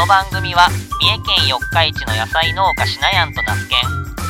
[0.00, 3.80] の番組は三重県四日市の野菜農家しなやんと那須県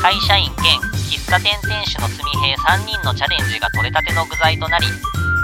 [0.03, 4.87] 会社員兼喫茶店店主のすみへい3人のチャレンジが取れたての具材となり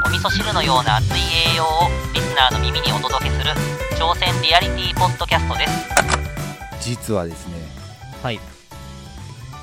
[0.04, 1.20] お味噌汁のような熱い
[1.54, 1.68] 栄養を
[2.12, 3.52] リスナーの耳にお届けする
[3.94, 6.90] 挑戦リアリティポッドキャストです。
[6.90, 7.54] 実はですね
[8.20, 8.40] はい。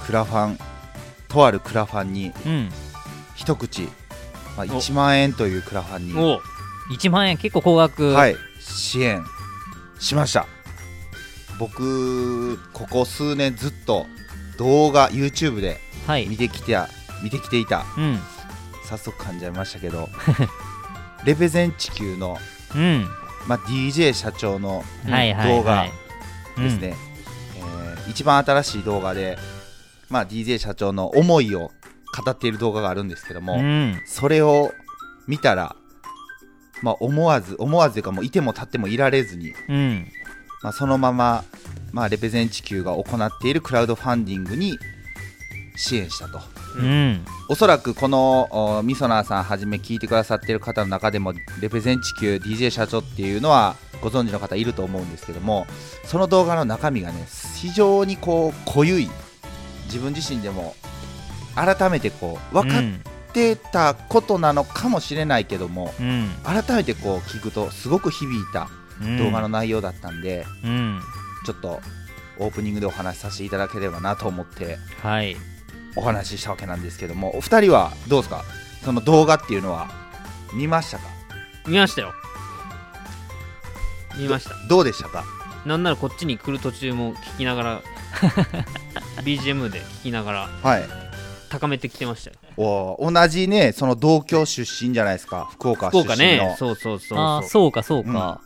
[0.05, 0.59] クラファン
[1.27, 2.70] とあるクラファンにうん。
[3.35, 3.82] 一口、
[4.55, 6.40] まあ、1万円というクラファンに、お。
[6.95, 8.13] 1万円結構高額。
[8.13, 9.26] はい、支援
[10.04, 10.45] しました
[11.59, 14.05] 僕ここ数年ずっと
[14.57, 16.27] 動画 YouTube ではい。
[16.27, 16.77] 見てきて
[17.23, 17.85] 見てきていた。
[17.98, 18.20] うん。
[18.85, 20.09] 早速噛んじましたけど
[21.24, 22.37] レペゼン地球の、
[22.76, 23.07] うん。
[23.48, 25.91] まあ、DJ 社長のはいはい動画はい
[26.62, 26.96] ですね、
[27.57, 29.37] えー一番新しい動画で、
[30.09, 31.71] まあ、DJ 社長の思いを
[32.24, 34.01] 語っている動画があるんですけども、うん、うん。
[34.05, 34.74] それを
[35.26, 35.77] 見たら、
[36.81, 40.07] まあ、思わず思わずというかもういても立ってもいられずに、うん
[40.63, 41.43] まあ、そのまま、
[41.91, 44.79] まあ、レペゼン地球が行っているクラウドファンディングに
[45.75, 46.39] 支援したと。
[46.77, 47.25] うん。
[47.49, 55.67] おそらくこのおみそなーさんはじめ聞いてくださっている方の中でもレペゼン地球 DJ 社長っていうのはご存知の方いると思うんですけども
[56.03, 57.25] その動画の中身がね
[57.57, 59.09] 非常にこう濃ゆい
[59.85, 60.75] 自分自身でも
[61.55, 62.84] 改めてこう分かっ
[63.34, 66.29] てたことなのかもしれないけども、うん。
[66.44, 68.82] 改めてこう聞くとすごく響いたうん
[69.18, 71.02] 動画の内容だったんで、うん。
[71.46, 71.81] ちょっと
[72.40, 75.36] オープニングでお話しさせていただければなと思ってはい。
[75.96, 78.44] お話ししたわけなんですけどもお二人はどうですか？
[78.84, 79.90] その動画っていうのは
[80.53, 81.03] 見ましたか？
[81.68, 82.14] 見ましたよ。
[84.18, 84.52] 見ました。
[84.68, 85.24] どうでしたか？
[85.66, 87.82] なんならこっちに来る途中も聞きながら
[89.24, 90.84] BGM で聞きながらはい。
[91.50, 92.38] 高めてきてましたよ。
[92.58, 95.50] お同じねその同郷出身じゃないですか？
[95.53, 96.03] 福岡出身の。
[96.03, 96.56] 福岡ね。
[96.58, 97.20] そうそうそうそう。
[97.20, 98.42] あーそうかそうか、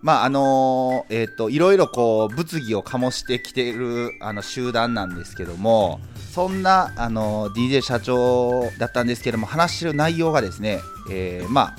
[0.00, 6.00] まああのーえっ、といろいろこう物議を醸してきてるあの集団なんですけども
[6.32, 11.76] そんなあのー DJ 社長だったんですけども話してる内容がですね、えーまあ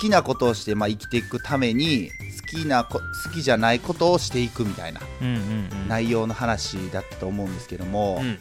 [0.00, 5.00] 好きなことをして、まあ、生きていくために好きなこ好きじゃないことをしていくみたいな
[5.88, 8.38] 内容の話だったと思うんですけども、うん。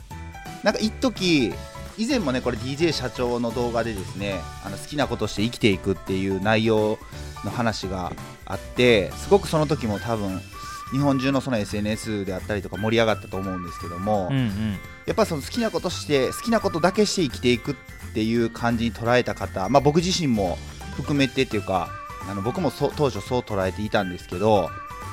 [0.64, 1.52] なんか一時
[2.00, 6.98] 以前もねこれ DJ 社長の動画でですねあの好きなことをして生きていくっていう内容
[7.44, 8.14] の話が
[8.46, 10.40] あってすごくその時も多分
[10.92, 14.78] 日本中のその SNS であったりとか盛り上がったと思うんですけども、うんうん。
[15.06, 17.76] やっぱその好きなことして好きなことだけして生きていくっ
[18.14, 20.58] ていう感じに捉えた方、まあ、僕自身も
[20.96, 21.90] 含めてっていうか
[22.30, 24.70] あの僕もそう当初そう捉えていたんですけど、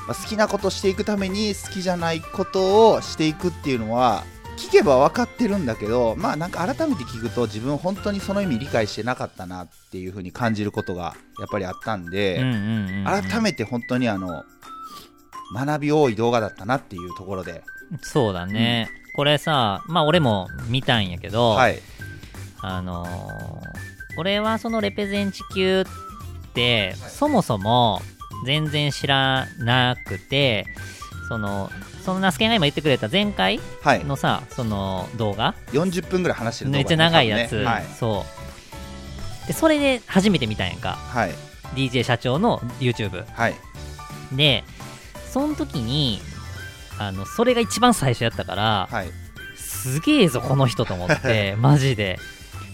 [0.07, 4.25] まあ好きなことしていくために好きじゃないことをしていくっていうのは
[4.57, 14.45] 聞けば分かってるんだけどまあなんか改めて聞くと自分本当にその意味理解してなかったなっていう風に感じることがやっぱりあったんで、うんうんうん改めて本当にあの
[15.55, 17.63] 学び多い動画だったなっていうところで、
[18.03, 21.79] そうだね、これさまあ俺も見たんやけど、はい、
[22.63, 28.01] あのー俺はそのレペゼン地球って、そもそも
[28.45, 30.67] 全然知らなくて
[31.29, 31.71] その
[32.07, 33.09] そのナスケンが今言ってくれた。
[33.09, 35.57] 前回はい、のさその動画。
[35.73, 36.79] 40分ぐらい話してる動画。
[36.79, 37.65] めっちゃ長いやつ、ね。
[37.65, 37.85] はい。
[37.99, 38.25] そ
[39.45, 39.47] う。
[39.49, 40.93] でそれで初めて見たんやんか。
[40.93, 41.35] はい。
[41.75, 43.57] DJ 社長の YouTube はい。
[44.33, 44.63] で
[45.33, 46.21] その時に
[46.97, 49.09] あのそれが一番最初やったから、はい。
[49.57, 52.21] すげえぞこの人と思って マジで、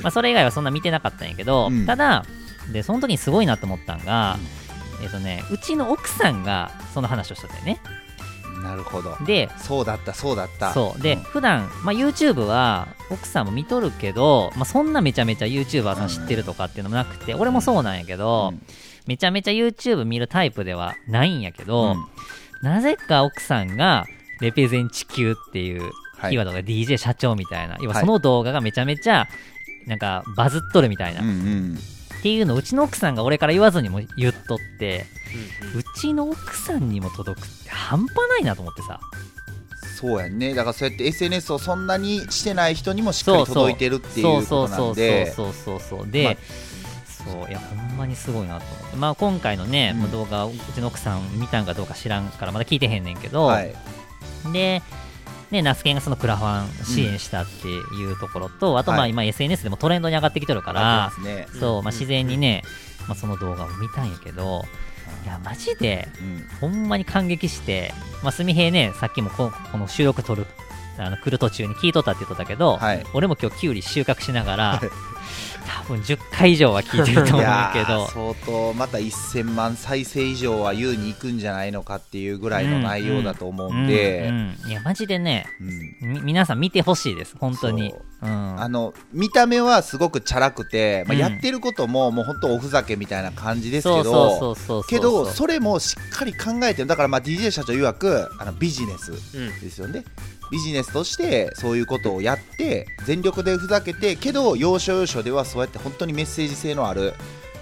[0.03, 1.87] まあ、それ以外はそんな見てなかったんやけど、うん。
[1.87, 2.27] ただ
[2.71, 4.37] でその時にすごいなと思ったんが、
[5.03, 7.81] えっ、とねうちの奥さんがその話をしたんだよね
[8.63, 9.17] なるほど。
[9.25, 10.73] でそうだったそうだった。
[10.73, 11.03] そう。
[11.03, 11.21] で、ん。
[11.21, 18.63] 普段まあ YouTube は奥さんも見とるけど、まあ、そんなめちゃめちゃ YouTuber さん知ってるとかっていうのもなくて、俺もそうなんやけど、うん。
[19.07, 22.05] めちゃめちゃ YouTube 見るタイプではないんやけど、うん。
[22.63, 24.07] なぜか奥さんが
[24.41, 28.05] レペゼン地球っていうはいキーワードが DJ 社長みたいな、要ははい。
[28.05, 29.27] その動画がめちゃめちゃ
[29.87, 31.79] なんかバズっとるみたいな、うんっうん
[32.23, 35.07] ていうのをうちの奥さんが俺から言わずにも言っとって
[35.73, 39.01] うんうちの奥さんにも届くって半端ないなと思ってさ。
[40.01, 40.55] そうやんね。
[40.55, 46.37] だからそうやって SNS をそんなにしてない人にもしっかり届いてるっていそううことなそうそうんでそうそうそうそうで、まあ。
[47.33, 48.97] そういやほんまにすごいなと思って。
[48.97, 50.11] まあ今回のね、うん。
[50.11, 53.75] 動画うちの奥さん見たんかどうか知らんからまだ聞いてへんねんけど、はい。
[54.53, 54.83] で、
[55.53, 59.09] ね、ナスケンがそのクラファン支援したっていうところと、あとまはい。
[59.09, 61.13] あ今 SNS でもトレンドに上がってきてるから、
[61.61, 61.95] そうまあ、うん。
[61.95, 62.63] 自然にね、
[63.07, 64.65] まあ、その動画を見たんやけど、
[65.25, 65.27] い。
[65.27, 66.49] やマジでうん。
[66.61, 70.47] ほんまに感激して、まあ、すみへいねさっきもここの収録撮る
[70.99, 73.05] あの来る途中に聞いとったって言っとったけど、はい。
[73.15, 74.91] 俺も今日キュウリ収穫しながら、はい。
[75.65, 78.09] 多分10回以上は聞いてると思うけど。
[78.09, 84.71] 相当また1000万再生以上は優に行くんじゃないのかっていうぐらいの内容だと思うんで、うんうん。
[84.71, 85.47] いやマジでね
[86.03, 86.13] うん。
[86.15, 87.95] み皆さん見てほしいです本当に。
[88.25, 91.21] あの見た目はすごくチャラくて、まあ、うん。
[91.21, 94.57] やってることももう本当おふざけみたいな感じですけど
[94.89, 96.89] けどそれもしっかり考えてる。
[96.89, 100.05] だからまあ DJ 社長曰くあのビジネスうんですよね
[100.53, 107.15] ビジネスとしてそういうことをやって全力でふざけてけど要所要所ではそうやって本当にメッセージ性のある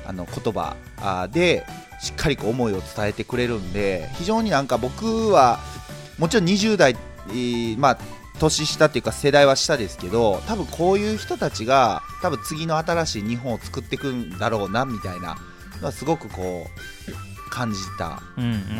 [0.04, 0.76] あの言葉
[1.28, 1.64] で
[2.00, 5.60] しっかりこう思いを伝えてくれるんで非常になんか僕は
[6.19, 6.96] もちろん20代、
[7.78, 7.98] まあ
[8.40, 15.37] 年下っていうか世代は下ですけど多分こういう人たちが多分次の新しい日本を作っていくんだろうなみたいな
[15.81, 16.66] のはすごくこ
[17.06, 18.23] う感じた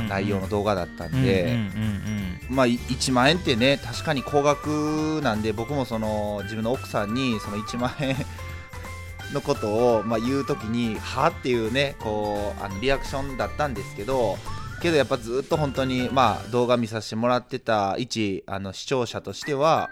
[0.08, 1.58] 内容の動画だったんうんで、
[2.49, 8.17] まあ、い1万円ってね確かに高額なんで僕もその自分の奥さんにその1万円
[9.32, 14.37] のことをまあ言うときにはっていうねこうあのリアクションだったんですけど
[14.81, 19.90] けどやっぱずっと本当にまあ動画見させてもらってた一あの視聴者としては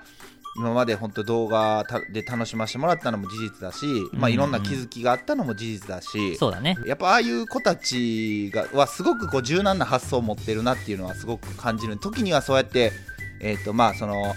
[0.59, 6.77] 今まで本当動画たで楽しませてもらったのも事実だし、まあ、いろんな気づきがあったのも事実だし、うんそうだね。
[6.85, 11.97] やっぱああいう子たちがはすごくこう柔軟な発想を持ってるなっていうのはすごく感じる。
[11.97, 12.93] 時にはそうやって、
[13.41, 14.35] えーとまあ、その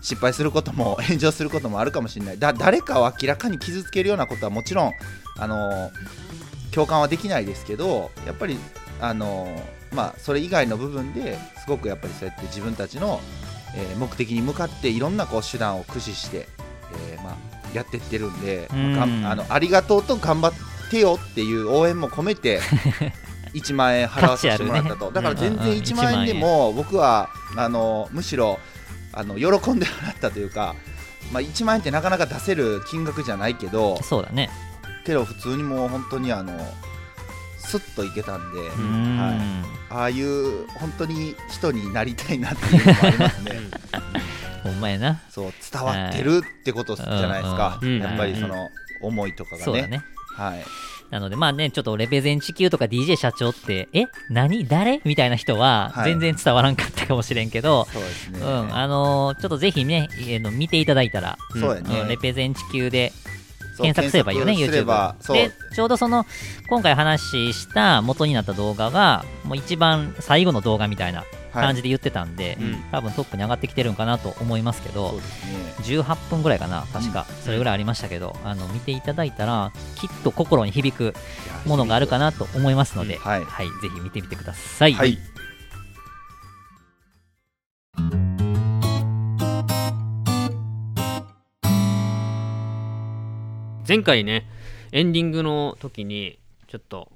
[0.00, 2.38] 失敗することも 炎上することもあるかもしれない。
[2.38, 4.92] だ誰かを明らかに傷つけるようなことはもちろん
[5.38, 5.90] あの
[6.72, 8.58] 共感はできないですけどやっぱり
[9.00, 9.48] あの、
[9.92, 13.20] まあ、それ以外の部分ですごくやっぱりそうやって自分たちの、
[13.76, 16.48] えー目的に向かっていろんなこう手段を駆使して、
[17.10, 17.36] えーまあ、
[17.74, 18.96] やってってるんで、うん。
[18.96, 20.52] まああのありがとうと頑張っ
[20.90, 22.60] てよっていう応援も込めて
[23.54, 25.12] 1万円払わせてもらったと、ね。
[25.12, 28.58] だから全然うんうん1万円でも僕はあのむしろ
[29.12, 30.74] あの喜んで払ったというか、
[31.32, 34.50] まあ、1万円ってなかなか出せる金額じゃないけどそうだね。
[35.04, 36.52] けど普通にもう本当にあの
[37.64, 39.18] スッといけたんで、うん。
[39.18, 39.36] はい、
[39.90, 43.52] ああいう本当に人になりたいなっていうのもありますね。
[44.62, 45.20] ほんまやな。
[45.30, 48.68] そう伝わってるってことじゃないですか、やっぱりその
[49.02, 49.62] 思いとかがね。
[49.64, 50.02] そうだね。
[50.36, 50.64] はい。
[51.10, 54.06] なのでまあねちょっとレペゼン地球とか DJ 社長ってえ？
[54.30, 54.66] 何？
[54.66, 55.00] 誰？
[55.04, 56.10] みたいな人ははい。
[56.10, 58.40] 全然伝わらんかったかもしれんけど、そうですね。
[58.40, 62.00] うん、あのーちょっとぜひね、えーの見ていただいたら、そうやね。
[62.00, 62.08] うん。
[62.08, 63.12] レペゼン地球で
[63.82, 65.32] 検索すればいいよね、YouTube。
[65.32, 66.26] で、ちょうどその、
[66.68, 75.18] 今回話した元になった動画が、もう一番最後の動画みたいな感じで言ってたんで、うん多分トップに上がってきてるんかなと思いますけど、ね。
[75.82, 81.14] 18分ぐらいかな、確か、それぐらいありましたけど、あの見ていただいたら、きっと心に響く
[81.66, 84.94] ものがあるかなと思いますので、うんはいはい、ぜひ見てみてください。
[84.94, 85.18] はい。
[93.86, 94.46] 前回ね
[94.92, 96.38] エンディングの時に
[96.68, 97.10] ちょっと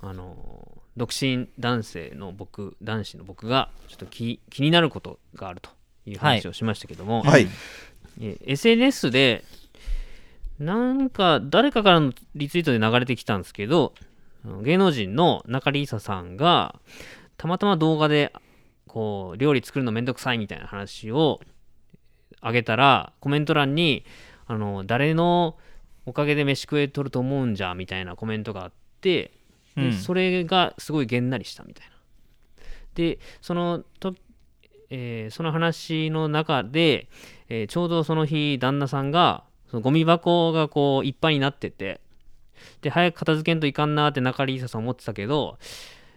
[0.00, 5.70] あの独身男性の僕男子の僕がちょっと気気になることがあると
[6.06, 7.48] いう話をしましたけども、はい。
[8.20, 9.44] え SNS で
[10.58, 13.94] なんか誰かからのリツイートで流れてきたんですけど
[14.62, 16.78] 芸能人の中里依紗さんが
[17.36, 18.32] たまたま動画で
[18.86, 21.40] こう料理作るのめんどくさいみたいな話を
[22.40, 24.04] あげたらコメント欄に
[24.50, 25.56] あの誰の
[26.06, 29.30] おかげで飯食えとると思うんじゃみたいなコメントがあって
[29.76, 31.92] でうんそれがすごいげんなりしたみたいな。
[32.94, 34.16] でそのと、
[34.90, 37.08] えーその話の中で、
[37.48, 42.00] えーちょうどその日旦那さんがそのゴミ箱がこういっぱいになってて
[42.82, 45.58] で早く片付けんといかんなって中里依紗さん思ってたけど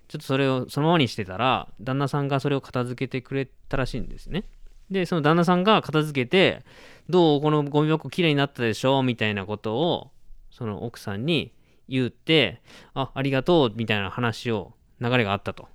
[0.08, 4.46] ちょっとそれをそのままにしてたら旦那さんがそれを片付けてくれたらしいんですね
[4.90, 6.63] でその旦那さんが片付けて
[7.10, 10.12] どうこのゴミ箱きれいになったでしょみたいなことを
[10.52, 11.54] その奥さんに
[11.90, 12.62] 言って
[12.94, 15.68] あありがとうみたいな話を流れがあったと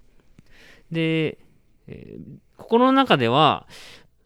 [0.91, 1.39] で、
[1.87, 3.67] えー心の中では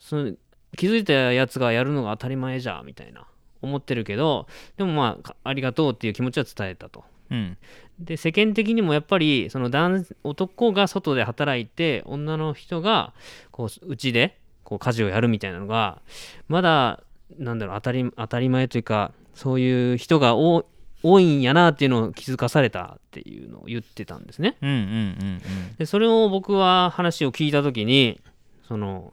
[0.00, 0.32] その
[0.76, 3.26] 気づいたやつがやるのが当たり前じゃみたいな
[3.60, 7.58] 思ってるけどでもまあかありがとうっていう気持ちは伝えたとうん。
[7.98, 13.12] で世間的にもやっぱりその男男が外で働いて女の人が
[13.52, 16.00] こう家でこう家事をやるみたいなのが
[16.48, 17.02] まだ
[17.38, 20.64] なんだろう当たり当たり前というかそういう人が多
[21.02, 24.56] 多いんやなっていうのを気づかされたっていうのを言ってたんですね。
[24.62, 25.40] うんうんうん
[25.78, 28.20] でそれを僕は話を聞いた時に
[28.68, 29.12] その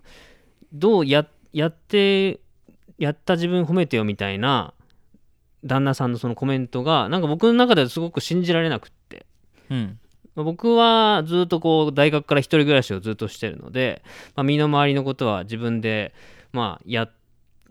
[0.71, 2.39] どうややって
[2.99, 4.73] やった自分褒めてよみたいな
[5.63, 9.25] 旦那さんのそのコメントがなんか僕の中ではすごく信じられなくって
[9.69, 9.99] うん。
[10.35, 14.03] 僕はずっとこう大学から一人暮らしをずっとしてるので、
[14.35, 16.13] まあ、身の回りのことは自分で
[16.53, 17.09] まあや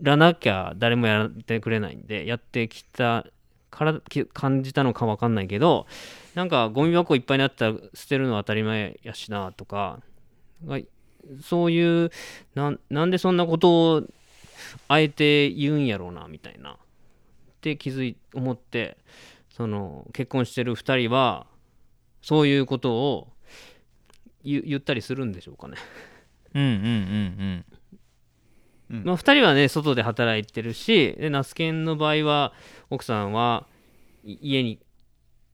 [0.01, 3.25] らなきゃ誰もやってくれないんでやってきた
[3.71, 4.01] から
[4.33, 5.87] 感じたのかわかんないけど
[6.35, 9.99] なんかゴミ箱いっぱいになったら捨てるのは当たり前やしなとか
[11.43, 12.11] そういう
[12.55, 14.03] ななんでそんなことを
[14.87, 16.77] あえて言うんやろうなみたいな。
[17.59, 18.97] って気づい思って
[19.49, 21.45] その結婚してる2人は
[22.21, 23.27] そういうことを
[24.43, 25.77] 言言ったりするんでしょうかね。
[26.53, 27.65] うんうんうん
[28.91, 32.53] うんまあ、2人はね外で働いてるしでナスケンの場合は
[32.89, 33.67] 奥さんは
[34.23, 34.79] い家に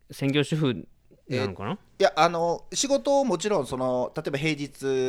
[0.10, 0.88] 専業主婦
[1.28, 4.58] なのかな、いやあの仕事をもちろんその例えば平うん。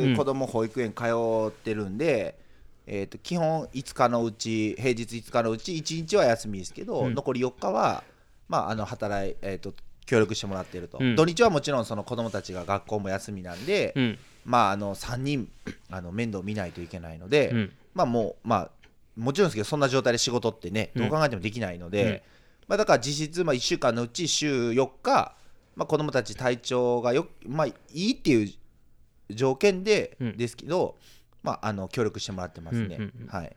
[0.09, 1.03] 日子供保育園通
[1.47, 2.39] ってるんで、
[2.87, 7.13] えー、と基本5日のうち平日5日のうち1日は休みですけど、うん。
[7.13, 8.03] 残り4日は、
[8.49, 9.73] まあ、あの働い、えー、と
[10.07, 11.15] 協力してもらってると、うん。
[11.15, 14.19] 土日はもちろんその子供たちが学校も休みなんで、うん。
[14.45, 15.51] まあ、あの3人
[15.91, 17.73] あの面倒見ないといけないので、うん。
[17.93, 18.71] まあもうまあ
[19.15, 22.21] もちろんですけどそんな状態で仕事ってねどう考えてもできないので、うん。
[22.69, 25.35] まあ、だから実質まあ1週間のうち週4日、
[25.75, 28.49] まあ、子どもたち体調がよ、まあ、いいっていう
[29.29, 30.37] 条件でうん。
[30.37, 30.95] ですけど、
[31.43, 32.95] まあ、あの協力してもらってますね。
[32.95, 33.55] うんうんうんはい。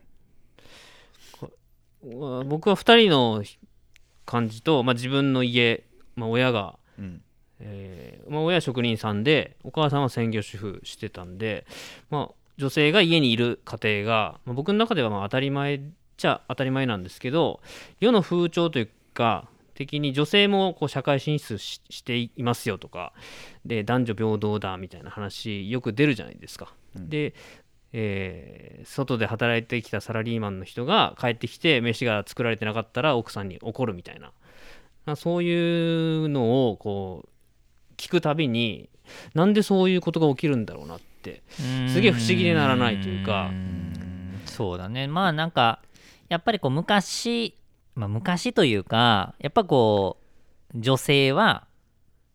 [2.03, 3.45] わ僕は2人の
[4.25, 5.85] 感じと、まあ、自分の家、
[6.21, 7.23] まあ、親が、うん
[7.61, 11.67] えーまあ、親は職人さんでお母さんは専業主婦してたんで、
[12.11, 15.81] まあ、女性が家にいる家庭が、まあ、僕の中ではまあ当たり前っ
[16.17, 17.61] ちゃ当たり前なんですけど
[18.01, 23.15] 世の風潮というか的に女性もこう社会進出ししていますよとか
[23.65, 26.75] で男女平等だみたいな話よく出るじゃないですか。
[26.97, 27.35] うんで、
[27.93, 34.33] えー外で働いてきたサラリーマンの人が帰ってきて飯が作られてなかったら奥さんに怒るみたいなまあ
[35.17, 38.89] そういうのをこう聞くたびに
[39.35, 41.89] なんでそういうことが起きるんだろうなってうん。
[41.89, 43.45] すげえ不思議でならないというか。
[43.45, 45.07] んそうだね。
[45.07, 45.81] まあなんか
[46.29, 47.55] やっぱりこう昔
[47.95, 50.19] まあ昔というかやっぱこ
[50.75, 51.67] う女性は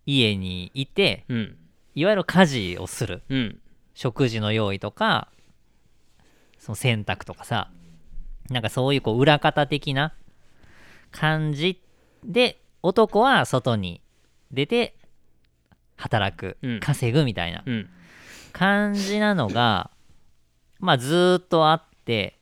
[0.05, 1.57] 家にいてうん。
[1.95, 3.23] いわゆる家事をする。
[3.29, 3.59] うん。
[3.93, 5.29] 食事の用意とか
[6.59, 7.69] その洗濯とかさ。
[8.49, 10.13] なんかそういうこう裏方的な
[11.11, 11.81] 感じ
[12.23, 14.01] で男は外に
[14.51, 14.95] 出て
[15.97, 16.79] 働く、うん。
[16.79, 17.89] 稼ぐみたいなうん。
[18.51, 19.89] 感じなのが
[20.79, 22.37] まあずーっとあって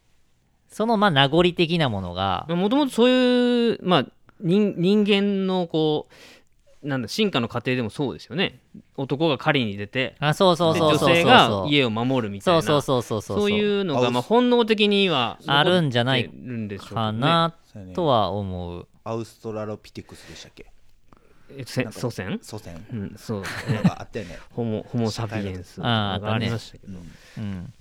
[0.67, 4.05] そのまあ名残的なものがもともとそういう、まあ、
[4.39, 6.07] 人人間のこ
[6.83, 8.59] うなんだ進化の過程でもそうですよね。
[8.97, 11.09] 男が狩りに出てあそうそうでそうそうそう。
[11.09, 12.61] 女性が家を守るみたいな。
[12.61, 13.37] そうそうそうそうそう。
[13.39, 17.21] そういうのが、あまあ、本能的にはあるんじゃない残ってるんでしょうけどね。
[17.21, 17.53] かな
[17.95, 20.65] とは思うアウストラロピテクスでしたっけ？
[21.55, 22.39] え祖先？
[22.41, 22.85] 祖先。
[22.91, 23.43] うんそう。
[23.71, 24.39] なんかあったよね。
[24.51, 25.81] ホモホモ・サピエンス。
[25.83, 26.93] あありましたけど、
[27.37, 27.43] うん。
[27.43, 27.73] うん。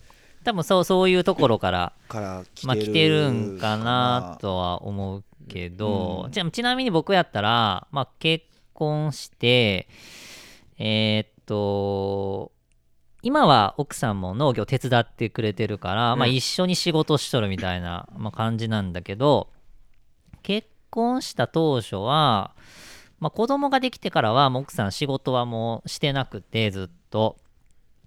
[0.44, 6.32] 多分そうそういうところからから来てる,、まあ、来てるんかなとは思うけど、うん。
[6.32, 9.88] じゃあちなみに僕やったら、まあ、結婚して
[10.78, 12.50] えーっと
[13.22, 16.34] 今は奥さんも農業手伝ってくれてるから、まあ、うん。
[16.34, 19.48] 一緒に仕事しとるみたいな、まあ、感じなんだけど
[20.42, 22.54] 結婚した当初は、
[23.18, 27.36] まあ、子供ができてからはもう奥さん仕事はもうしてなくてずっと。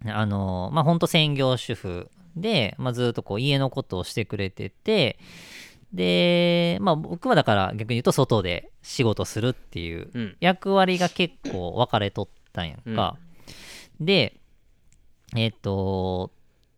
[0.08, 5.18] あのまあほんと専業主婦で、まあ、ずっとこう家のことをしてくれてて
[5.94, 10.38] でまあ僕はだから逆に言うと外で仕事するっていううん。
[10.42, 13.18] 役割が結構分かれとったんやんか、
[14.00, 14.38] で
[15.36, 16.32] えっ、と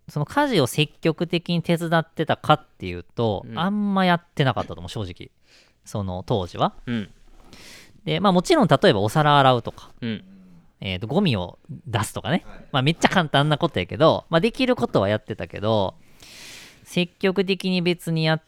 [0.09, 3.59] その家事を積極的に手伝ってたかっていうと、うん。
[3.59, 5.31] あんまやってなかったと思う正直
[5.87, 6.73] その当時は。
[6.85, 7.09] うん。
[8.05, 9.91] でまあもちろん例えばお皿洗うとか。
[10.01, 10.23] うん。
[10.79, 15.95] えー、とゴミを出すとかね、まあ、めっちゃ簡単なことやけど、まあ、できることはやってたけど
[16.83, 18.41] 積極的に別にやっ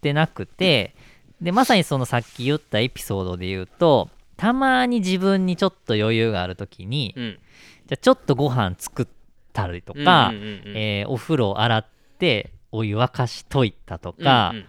[0.00, 0.94] てなくて。
[1.40, 7.38] でまさにそのさっき言ったエピソードで言うとたまに自分にちょっと余裕がある時に、うん。
[7.86, 9.06] じゃあちょっとご飯作っ
[9.52, 10.76] たりとか、うんうんうんうん。
[10.76, 11.86] えーお風呂洗っ
[12.18, 14.66] てお湯沸かしといたとか、うんうん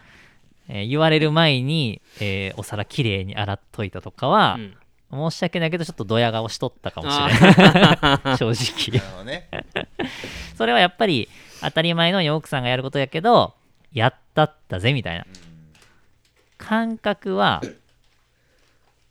[0.70, 4.74] えー言われる前に、えーお皿きれいに洗っといたとかは、うん。
[5.10, 9.00] 申し訳ないけどちょっとドヤ顔しとったかもしれない 正直。
[9.00, 9.48] なるほどね。
[10.58, 11.30] それはやっぱり
[11.62, 13.54] 当たり前のように奥さんがやることやけど
[13.94, 15.26] やったったぜみたいな。
[16.58, 17.62] 感覚は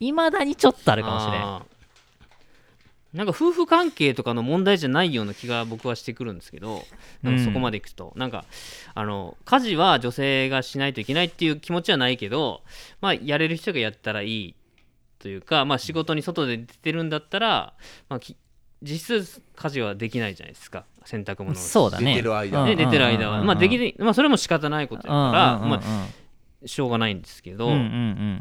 [0.00, 1.42] いまだにちょっとあるかもしれん。
[1.42, 1.75] あー
[3.16, 6.82] なんか夫婦関係とかの問題じゃないような気が僕はしてくるんですけど
[7.22, 8.44] なんかそこまでいくと、なんか
[8.94, 12.62] あの家事は女性がしないといけないっていう気持ちはないけど、
[13.00, 14.54] まあ、やれる人がやったらいい
[15.18, 17.72] というか、まあ、仕事に外で出てるんだったら、
[18.08, 18.36] まあ、き
[18.82, 20.84] 実質家事はできないじゃないですか。
[21.06, 21.54] 洗濯物を。
[21.54, 22.14] そうだね。
[22.14, 25.70] 出てる間うんね、出てる間は、まあ、できまあ、それも仕方ないことだから、うんうんうん。
[25.70, 27.86] まあ、しょうがないんですけど、うんうんうんう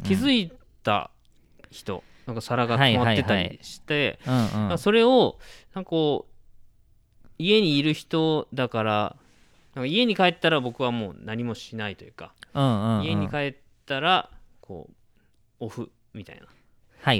[0.04, 0.52] 気づい
[0.82, 1.10] た
[1.70, 4.18] 人なんか皿が止まってたりして、
[4.78, 5.38] それを
[5.74, 9.16] なんかこう家にいる人だから
[9.74, 13.54] なんか家に帰ったら僕はもう何もしないというか、家に帰っ
[13.84, 14.30] たら
[14.60, 16.46] こうオフみたいな。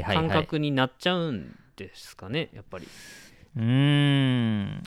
[0.02, 2.88] 感覚になっちゃうんですかね、やっぱり。
[3.56, 4.82] うーん。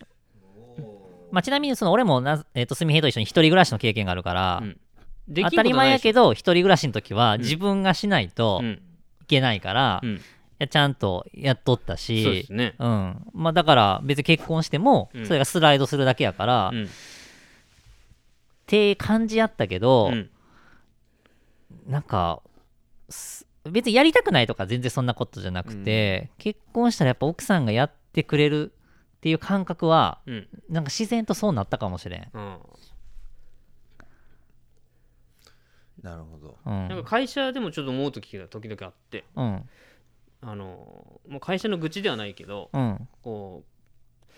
[1.31, 4.79] まあ、ちなみにその俺もな、えー、とすみへいと一緒に一人暮らしの経験があるから、うん。
[5.35, 8.67] 当たり前やけど、ど一人暮らしの時は自分がしないとうん。
[8.71, 8.88] い
[9.29, 10.21] けないから、いうん、
[10.57, 12.75] やちゃんとやっとったしね。
[12.79, 13.25] うん。
[13.33, 15.25] まあ、だから別に結婚してもうん。
[15.25, 16.89] それがスライドするだけやから、っうん。
[18.65, 20.29] て感じやったけど、うん。
[21.87, 22.41] なんか
[23.09, 28.71] す別にやりたくないとか全然そんなことじゃなくて、結婚したらやっぱ奥さんがやってくれる
[29.17, 30.47] っていう感覚はうん。
[30.69, 32.29] なんか自然とそうなったかもしれん。
[32.33, 32.57] うん
[36.01, 36.57] なるほど。
[36.65, 36.87] うん。
[36.87, 39.25] なんか会社でもちょっと思う時が時々あって。
[39.35, 39.69] うん。
[40.41, 43.07] あのもう会社の愚痴ではないけどうん。
[43.21, 44.31] こう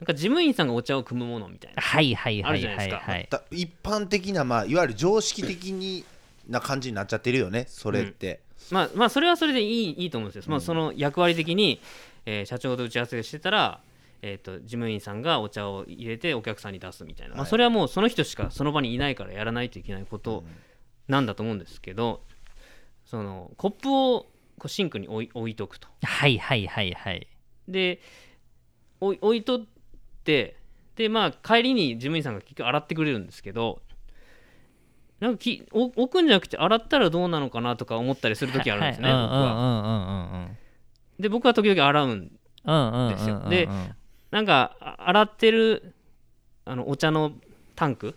[0.00, 1.82] なんか事務員さんがお茶を汲むものみたいな。
[1.82, 3.04] はいはいあはいるじゃないですか。
[3.04, 6.04] はいはいだ一般的なまあいわゆる常識的に
[6.48, 11.80] な感じになっちゃってるよねそれって、まあまあそれはそれでいいいいと思うんですよ、まあ、その役割的に、
[12.26, 13.80] えー社長と打ち合わせしてたら、
[14.24, 20.44] えー、と事務員さんがお茶を入れてお客さんに出すみたいな、まあ、はいそれはもうその人しかその場にいないからやらないといけないこと
[21.08, 22.22] なんだと思うんですけど
[23.04, 24.26] そのコップを
[24.58, 25.88] こうシンクに置い置いとくと。
[26.02, 27.26] はいはいはいはい。
[27.66, 28.00] で
[29.00, 29.66] 置い置いとっ
[30.22, 30.56] て
[30.94, 33.82] でまあ帰りに事務員さんが結局洗ってくれるんですけど
[35.18, 39.14] なんかきお置くんじゃなくて洗ったらどうなのかなとか思ったりする時あるんですね、は。
[39.14, 40.48] い僕は。
[41.18, 42.28] で僕は時々洗うん
[43.10, 43.48] ですよ。
[43.48, 43.68] で
[44.32, 45.94] なんかあ洗ってる
[46.64, 47.32] あのお茶の
[47.76, 48.16] タンク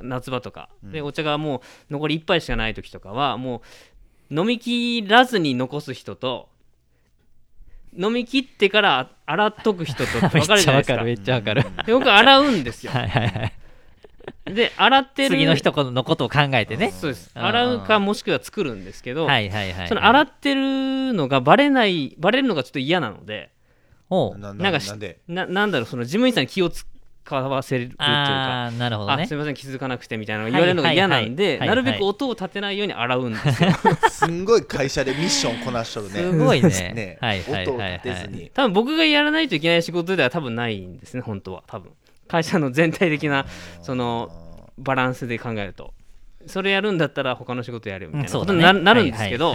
[0.00, 0.70] 夏場とか。
[0.82, 1.58] でお茶がも
[1.90, 3.60] う残り1杯しかない時とかはも
[4.30, 6.48] う飲み切らずに残す人と
[7.96, 10.64] 飲み切ってから洗っとく人と分 かるじゃないですか。
[10.64, 11.64] ちゃわかるめっちゃわかる。
[11.84, 12.92] で僕洗うんですよ。
[12.92, 13.52] はいはいはい。
[14.44, 16.92] で洗ってる次の人のことを考えてね。
[16.92, 17.32] そうです。
[17.34, 17.44] うん。
[17.44, 19.88] 洗うかもしくは作るんですけど、はいはいはい。
[19.88, 23.50] その洗ってるのがバレないバレるのがちょっと嫌なので
[24.10, 24.38] おう。
[24.38, 25.18] ななんかしなんで？
[25.28, 26.84] ななんだろうその事務員さんに気を使
[27.30, 29.22] わせるっていうかああなるほどね。
[29.22, 31.34] あすみません気づかなくてみたいな言われるのが嫌なんはい。
[31.36, 31.68] ではいはい。
[31.68, 33.70] なるべく音を立てないように洗うんですよ。
[34.10, 36.20] すんごい会社でミッションこなしとるね。
[36.20, 36.68] すごいね。
[36.94, 37.18] ね。
[37.20, 37.90] はいはい音をはい。
[37.92, 38.50] はい立てずに。
[38.52, 41.92] 多分僕がやらないといけない仕事では多分ないんですね本当は多分。
[42.26, 43.46] 会社の全体的な
[43.82, 44.30] その
[44.78, 45.92] バランスで考えると
[46.46, 49.54] それやるんだったら他の仕事やるみたいなことにな,、なるんですけど、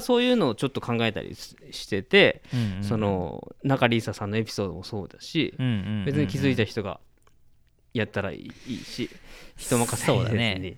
[0.00, 2.42] そういうのをちょっと考えたりししてて、
[2.82, 5.54] その中里依紗さんのエピソードもそうだし、
[6.06, 7.00] 別に気づいた人が
[7.92, 9.10] やったらいいし
[9.56, 10.76] 人任せそうだね。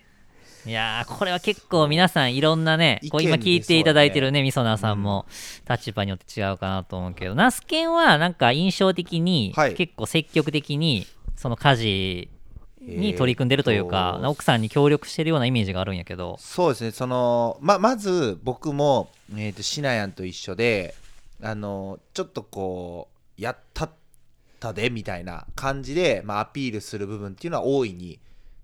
[0.65, 5.27] いやーこれは結構皆さんいろんなねこう今聞いていただいてるねみそなさんも
[5.69, 9.75] 立場によって違うかなと思うけどナスケンはなんか印象的にはい。
[9.75, 12.31] 結構積極的にその家事
[12.87, 16.37] に取り組んでるというか、えーと奥さんに協力してるようなイメージがあるんやけど。
[16.41, 20.95] そうですねそのままず僕も、えー、とシナヤンと一緒で
[21.43, 23.91] あのちょっとこうやったっ
[24.61, 28.21] たでみたいな感じで、まあ、アピールする部分っていうのは大いに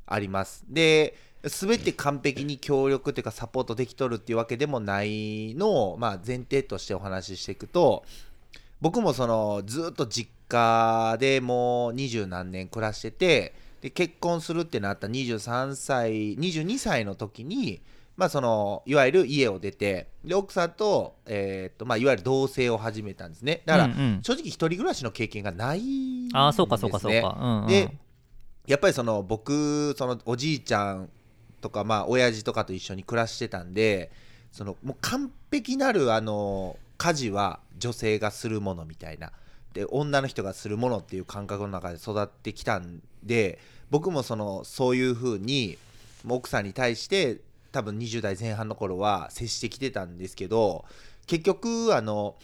[0.06, 0.64] あります。
[0.68, 8.04] で全て完璧に協力というかサポートできとるっていうわけでもないのを、まあ、前提としてお話ししていくと
[8.80, 17.80] 僕もそのずっと実家でもう二十何年暮らしててで結婚するってなった23歳22歳の時に、
[18.16, 23.62] まあ、そのいわゆる家を出てで奥さんと,、えーとまあ、いわゆる同棲を始めたんですね。
[23.64, 24.20] だから、うんうん。
[24.22, 27.96] 正直一人暮らしの経験がないんです、ね、ああそうかそうかそうか、うんうん、で
[28.66, 31.08] やっぱりその僕そのおじいちゃん
[31.60, 34.10] とかまあ親父とかと一緒に暮らしてたんで
[34.52, 39.32] そのもう完璧なるあの家事は女性がするものみたいな
[39.74, 43.58] で女の人がするものっていう感覚の中で育ってきたんで
[43.90, 45.78] 僕もそのそういうふうに
[46.28, 47.40] 奥さんに対して
[47.72, 50.84] 多分20代前半の頃は接してきてたんですけど
[51.26, 52.36] 結局あの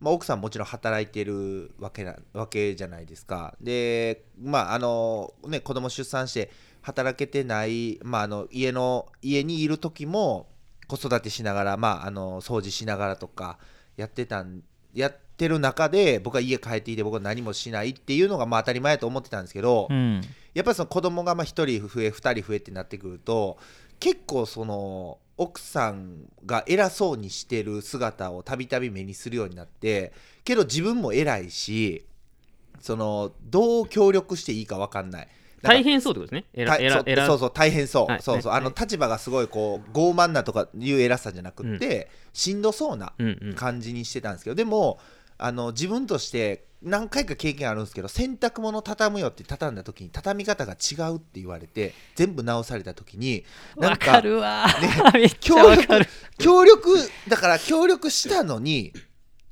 [0.00, 3.54] まあ、奥さんもちろん働いてるわけなわけじゃないですか。
[3.60, 10.48] でまああのね子供出産して働けてない、まあ、あの家の家にいる時も
[10.88, 13.58] 子育てしながら、まあ、あの掃除しながらとか
[13.96, 14.62] やってたん
[14.94, 20.20] やってる中で僕は家帰っていて僕は何もしないっていうのがまあ当たり前だと思ってたんですけど、うん。
[20.54, 23.58] やっぱりその子供がまあ1人増え2人増えってなってくると
[24.00, 30.12] 結構その奥さんが偉そうにしてる姿をたびたび目にするようになって
[30.44, 32.04] けど自分も偉いし
[32.80, 35.28] そのどう協力していいか分かんない。
[35.62, 36.46] 大変そうってことですね。
[36.54, 43.54] えらたそうそう大変そう、はいそうそう、はいあの立場がすごいこう傲慢なとかいう偉さじゃなくって、しんどそうなうんうん。
[43.54, 44.98] 感じにしてたんですけど、でも
[45.42, 53.44] あの自分として何回か経験あるんですけど洗濯物畳むよって畳んだ時に畳み方が違うって言われて全部直された時に
[53.76, 54.66] なんわかかるわ、
[55.12, 56.06] めっちゃ協力
[56.38, 56.96] 協力
[57.28, 58.92] だから協力したのに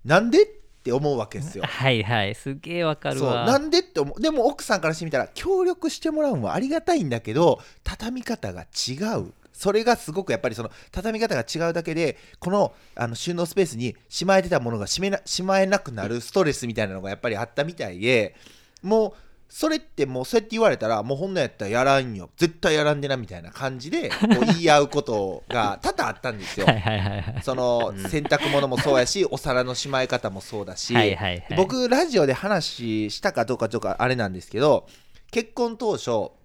[0.04, 0.46] なんでっ
[0.82, 1.64] て思うわけですよ。
[1.64, 4.20] はいはいすげえわかるそうわなんでって思う。
[4.20, 18.36] でも奥さんからしてみたら協力してもらうのはありがたいんだけど畳み方が違うそれがすごくやっぱりその畳み方が違うだけでこのあの収納スペースにしまえてたものがしめなしまえなくなるストレスみたいなのがやっぱりあったみたいで
[18.82, 19.12] もう
[19.48, 22.30] それってもうそうやって言われたらもうほんなんやったらやらんよ。
[22.36, 26.66] 絶対やらんでなみたいな感じでこう 言い合うことが多々あったんですよ。
[26.66, 26.72] は。
[26.72, 27.42] いはいはいはい。
[27.42, 31.56] その洗濯物もそうやしお皿のしまい方もそうだし、はいはいはい。
[31.56, 34.86] 僕ラジオで話したかどうかとかあれなんですけど
[35.32, 36.37] 結婚当初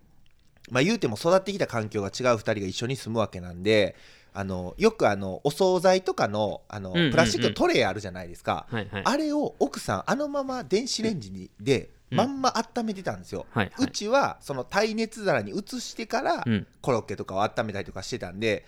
[0.69, 3.95] まあ言うても育ってきた環境が違う2人が一緒に住むわけなんで
[4.34, 7.12] あのよくあのお惣菜とかのあのうんうんうん。
[7.12, 9.02] プラスチックのトレイあるじゃないですか、はいはい。
[9.06, 12.17] あれを奥さんあのまま電子レンジにでうん。
[12.17, 13.88] まんま温めてたんですよ、はいはい。
[13.88, 16.67] うちはその耐熱皿に移してからうん。
[16.82, 18.65] コロッケとかを温めたりとかしてたんで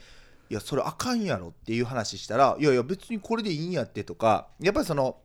[0.49, 5.17] いやそれあかんやろっていう話したらいやいや別にこれでいいんやってとかやっぱりその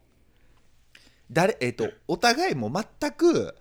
[1.31, 3.55] 誰えっ、とお互いも全く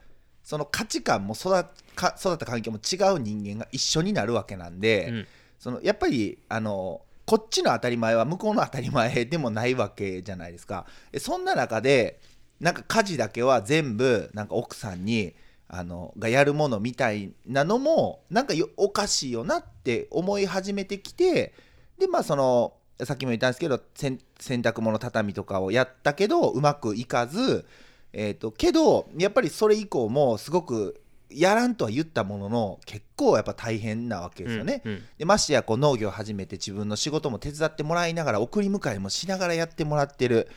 [0.49, 1.51] その価値観も育
[1.93, 5.27] か育った環境も違う人間が一緒になるわけなんで、うん
[5.59, 10.85] そのやっぱりあのこっちの当たり前は向こうの当たり前でもないわけじゃないですか。
[11.11, 12.21] でそんな中で
[12.61, 15.35] なんか家事だけは全部なんか奥さんに
[15.67, 21.53] あのがやるものみたいなのもなんかよおかしいよなって思い始めてきて
[21.99, 27.65] でまあそのさっきも言ったんですけど洗洗濯物畳とかをやったけどうまくいかず、
[28.11, 34.81] えー、とけどやっぱりそれ以降もすごくやらんとは言ったものの結構やっぱ大変なわけですよね。
[34.83, 35.03] うんうん。
[35.17, 40.47] でましてやこう農業を始めて自分の仕事も手伝ってもらいながら送り迎えもしながらやってもらってる。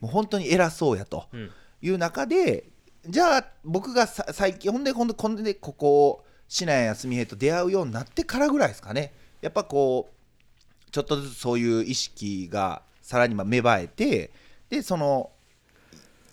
[0.00, 1.50] もう本当に偉そうやとうん。
[1.80, 2.68] いう中で
[3.08, 9.14] じゃあ僕がさ最近ほんでほんでこんでここ品谷康美平と出会うようになってからぐらいですかね。
[9.40, 14.30] やっぱこうちょっとずつそういう意識がさらにまあ芽生えて
[14.68, 15.30] でその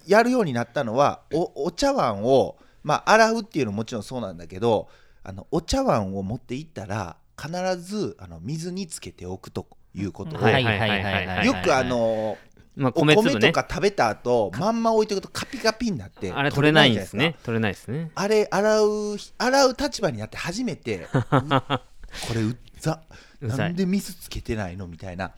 [0.06, 4.88] やるようになったのはおお茶碗を、まあ、洗うっていうのももちろんそうなんだけど
[5.24, 12.38] あのお茶碗を持っていったら必ずあの水につけておくということを、はいはいはいはいはいはいよくあの
[12.76, 13.40] まあお米粒ね。
[13.40, 18.12] 米とか食べた後まんま置いておくとカピカピになってあれ取れないんじゃですね取れないですね。
[18.16, 21.08] あれ洗う洗う立場になって初めてう
[22.28, 23.02] これうっざ
[23.48, 25.32] なんで水つけてないのみたいな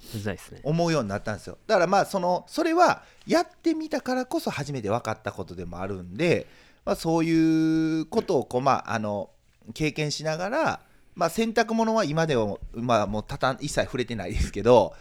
[0.64, 1.58] 思うようになったんですよ。
[1.68, 6.48] だからまあそのそれはやってみたからこそ初めて分かったことでもあるんで、
[6.86, 9.30] まあ、そういうことをこう、まあ、あの
[9.74, 10.80] 経験しながら、
[11.16, 14.94] まあ、洗濯物は今でも、まあ、もうたたん一切触れてないですけど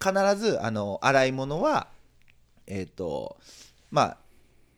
[0.00, 1.88] 必ずあの洗い物は
[2.66, 3.36] えっ、と
[3.90, 4.16] まあ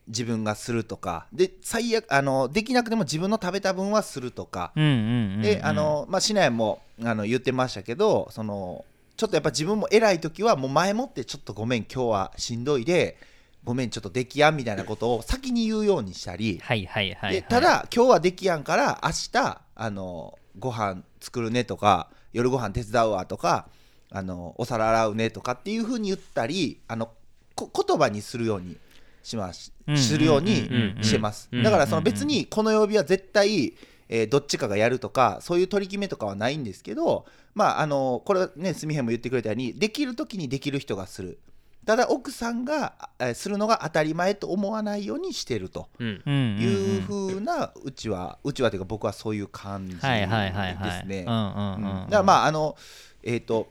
[0.08, 1.26] 自分がするとか。
[1.32, 8.84] で最悪あのできなくても自分の食べた分はするとか、であのまあ市内もあの言ってましたけどその
[9.16, 13.16] ちょっとやっぱ自分も偉い時はもう前もってちょっとごめん今日はしんどいで
[13.62, 17.32] ごめんちょっとできやんみたいなことを先に言うようにしたり、はいはいはいはい。
[17.34, 23.68] でただ今日はできやんから明日あのご飯作るねとか夜ご飯手伝うわとか
[24.10, 27.10] あのお皿洗うねとかっていうふうに言ったりあの
[27.54, 28.76] こ言葉にするように
[29.24, 29.72] します。
[29.88, 29.98] うん。
[29.98, 31.48] するようにうんうんうんしてます。
[31.50, 33.74] うんだからその別にこの曜日は絶対、
[34.08, 41.38] えーどっちかがやるとかそういう取り決めとかはないんですけどまああのこれねすみへんも言ってくれたようにできる時にできる人がする。
[41.86, 45.88] ただ奥さんが、えーするのが当たり前と思わないようにしてると。
[45.98, 46.22] うん。
[46.26, 51.24] うんうなうちはうちはというか僕はそういう感じですね。
[51.28, 51.34] うん。
[51.34, 52.76] うんうんだからまああの
[53.22, 53.68] えっ、と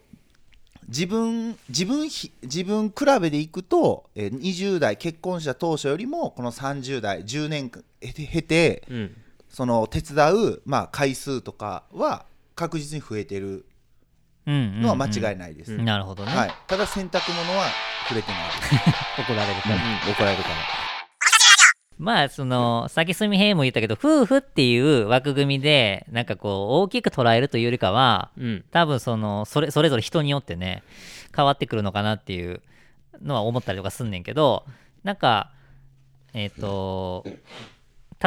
[0.87, 9.15] 自分自分ひ自分比べでいくと、えー20代結婚した当初よりもこの30代10年間経て経てうん
[9.49, 13.67] その手伝う、まあ、回数とかは確実に増えてる
[14.47, 15.73] ののは間違いないです。
[15.73, 17.65] うんなるほどね、はい、ただ洗濯物は
[18.09, 18.75] 触れてないです。
[19.21, 19.75] 怒られるから、
[20.11, 20.92] 怒られるから。
[22.03, 28.65] まあそのさっきすみへいも言ったけど夫婦っていう枠組みでなんかこう大きく捉えるというよりかはうん。
[28.71, 30.83] 多分そのそれそれぞれ人によってね
[31.33, 32.61] 変わってくるのかなっていう
[33.21, 34.65] のは思ったりとかすんねんけど
[35.03, 35.51] なんか
[36.33, 37.23] えっ、と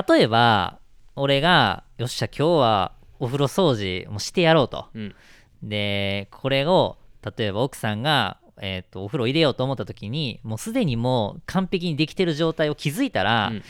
[0.09, 0.79] 例えば
[1.15, 4.87] 俺がよっしゃ今日はお風呂掃除もしてやろうと。
[4.95, 5.15] うん。
[5.63, 6.97] でこれを
[7.37, 13.63] 例えば奥さんが、えー、とお風呂入れようと思った時にもうすでにもう完璧にできてる状態を気づいたら、うん。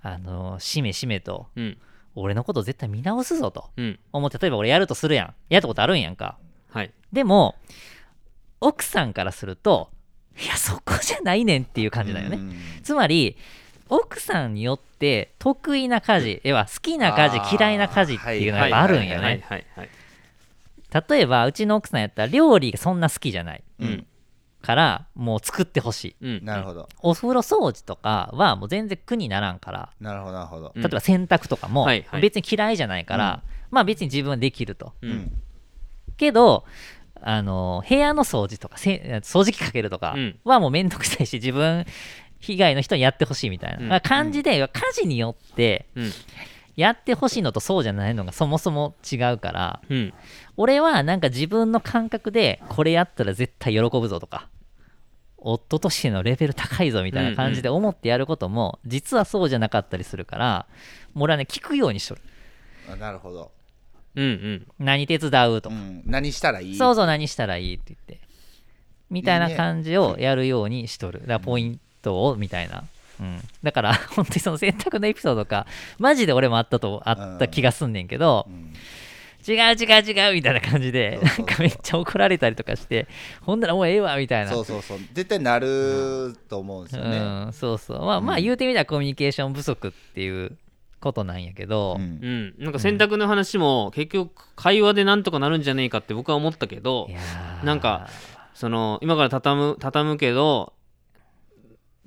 [0.00, 1.78] あのしめしめとうん。
[2.14, 3.70] 俺のこと絶対見直すぞと。
[3.76, 3.98] うん。
[4.12, 5.34] 思って例えば俺やるとするやん。
[5.48, 6.38] やったことあるんやんか。
[6.70, 6.92] はい。
[7.12, 7.56] でも
[8.60, 9.90] 奥さんからすると
[10.40, 12.54] いやそこじゃないねんっていう感じだよね、うん。
[12.82, 13.36] つまり
[13.88, 19.88] 奥さんによって得意な家事要は好きな家事嫌いな家事っていうのがやっぱあるんよはいねはいはい。
[21.10, 23.62] 例えばうちの奥さんやったら料理がそんな好きじゃない。
[23.80, 24.06] うん
[24.62, 26.16] からもう作ってほしい。
[26.20, 26.44] うん。
[26.44, 26.88] なるほど。
[27.00, 29.90] お風呂掃除とかはもう全然苦にならんから。
[30.00, 30.72] なるほどなるほど。
[30.74, 30.82] うん。
[30.82, 31.86] 例えば洗濯とかも
[32.20, 34.92] 別に嫌いじゃないから、まあ別に自分はできると。
[35.02, 35.12] ううん。
[35.12, 35.32] ん
[36.16, 36.64] けど
[37.20, 40.38] あの部屋の掃除とかせ掃除機かけるとかうん。
[40.44, 41.84] はもうめんどくさいし自分
[42.40, 43.88] 被害の人にやってほしいみたいな、うん。
[43.88, 46.10] まあ感じで家事によってうん。
[46.76, 50.14] やってほしいのとそうじゃないのがそもそも違うからうん
[50.58, 54.48] 俺はなんか自分の感覚でこれやったら絶対喜ぶぞとか
[55.36, 60.66] 夫としてのレベル高いぞみたいな感じで思ってやることも実はそうじゃなかったりするから
[61.14, 62.20] もう俺はね聞くようにしとる。
[62.92, 63.52] あなるほど、
[64.16, 64.66] うんうん。
[64.80, 66.76] 何手伝うとか、うん、何したらいい？
[66.76, 68.18] そうそう何したらいいって言って。
[69.10, 71.20] みたいな感じをやるようにしとる。
[71.20, 72.82] だからポイントをみたいな、
[73.20, 75.66] うん、だから本当にその洗濯のエピソードとか
[76.00, 78.74] マジで俺もあったとあった気がすんねんけど、うん
[79.46, 83.06] 違う違う違うみたいな感じでなんかめっちゃ怒られたりとかして
[83.40, 84.50] ほんならもうええわみたいな。
[84.50, 84.98] そうそうそう。
[85.12, 88.04] 絶対なると思うんですよね、うん、そうそう。
[88.04, 90.56] まあまあうん言うてみたらコミュニケーション不足っていう
[91.00, 92.54] ことなんやけど、うん。
[92.58, 92.64] うん。
[92.64, 97.64] なんか洗濯の話も結局会話でなんとかなるんじゃねえかって僕は思ったけどいやー。
[97.64, 98.08] なんか
[98.54, 100.72] その今から畳む畳むけど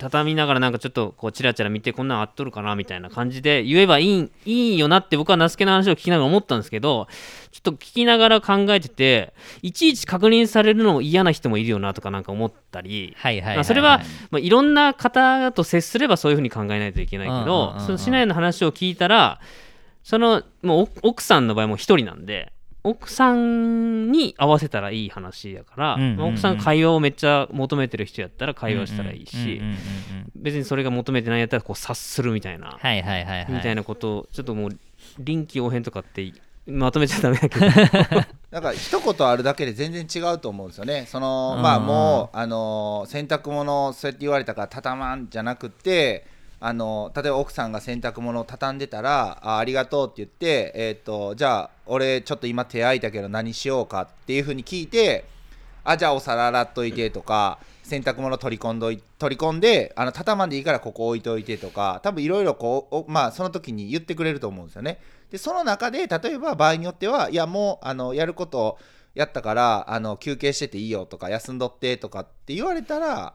[0.02, 7.08] 畳みながらなんかちょっとこうチラチラ見てこんなんあっとるかなみたいな感じで言えばいい いいよなって僕は那須家の話を聞きながら思ったんですけど
[7.52, 13.16] ちょっと聞きながら考えてていちいち確認されるのも嫌な人もいるよなとかなんか思ったり。
[13.64, 19.40] それは、まあ、いろんな方と接すればそういうふうに考えないといけないけどうんその市内の話を聞いたら
[20.04, 22.52] そのもうお奥さんの場合も一人なんで
[22.84, 29.62] 奥さんに合わせたらいい話やから、うんうんうんまあ奥さんが会話をめっちゃ求めてる人やったら会話したらいいし、
[30.36, 34.70] 別にそれが求めてないやったらこう察するみたいな、はいはいはいはいみたいなことをちょっともう
[35.20, 36.34] 臨機応変とかって
[36.66, 37.66] まとめちゃダメだけど
[38.52, 41.06] だから一言あるだけで全然違うと思うんですよね。
[41.08, 46.31] そのうんまあもうあの洗濯物そうやって言われたから畳まんじゃなくて。
[46.64, 55.26] あの例えば奥さんが洗濯物を畳んでたらあありがとうって言って、えー、とじゃあ俺ちょっと今手空いたけど何しようかっていうふうに聞いて
[55.84, 65.00] あじゃあお皿洗っといてとか洗濯物取り込んどい取り込んであの畳まんでいいからここ置いといてとか多分いろいろこうまあその時に言ってくれると思うんですよね。
[65.32, 68.78] でその中で例えば場合によってはいやもうあのやること
[69.16, 73.34] やったからあの休憩してていいよとか休んどってとかって言われたら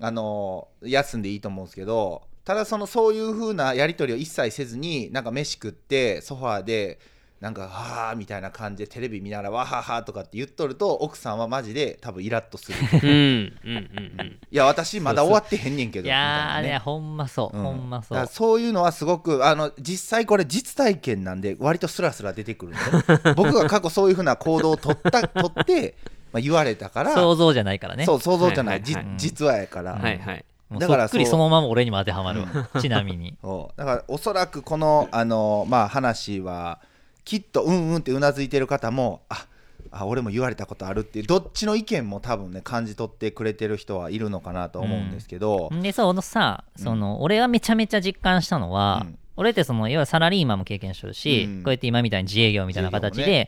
[0.00, 7.00] あの休んでいいと思うんですけどただそのそういう風なやり取りを一切せずになんか飯食ってソファーで
[7.40, 12.78] なんかはあみたいな感じでテレビ見ながらわははとかって言っとると奥さんはマジで多分イラッとする。
[13.02, 14.38] うんうんうんうん。
[14.48, 16.68] いや私まだ終わってへんねんけどいやーね。
[16.68, 17.64] ねほんまそう、うん。
[17.64, 18.26] ほんまそう。
[18.30, 25.96] そういうのはすごくあの実際これ実体験なんで割とスラスラ出てくるんで 僕が過去そういうふうな行動を取った 取って、
[26.32, 27.12] まあ、言われたから。
[27.12, 28.04] 想像じゃないからね。
[28.04, 32.68] そう想像じゃない、はいはいはいじ実はやから、はいはいだからそっくりそのまま俺にも当てはまるわ。
[32.80, 33.36] ちなみに。
[33.76, 36.80] だからおそらくこのあの、まあ、話は
[37.24, 39.46] きっとうんうんってうなずいてる方もあ
[39.90, 49.18] あ俺も言われたことあるっていうどっちの意見も多分ね感じ取ってくれてる人はいるのかなと思うんですけど、でそのさその、俺がめちゃめちゃ実感したのは、うん。
[49.38, 51.62] 俺ってそのいわゆるサラリーマンも経験してるし、うん。
[51.62, 53.44] こうやって今みたいに自営業みたいな形で、自営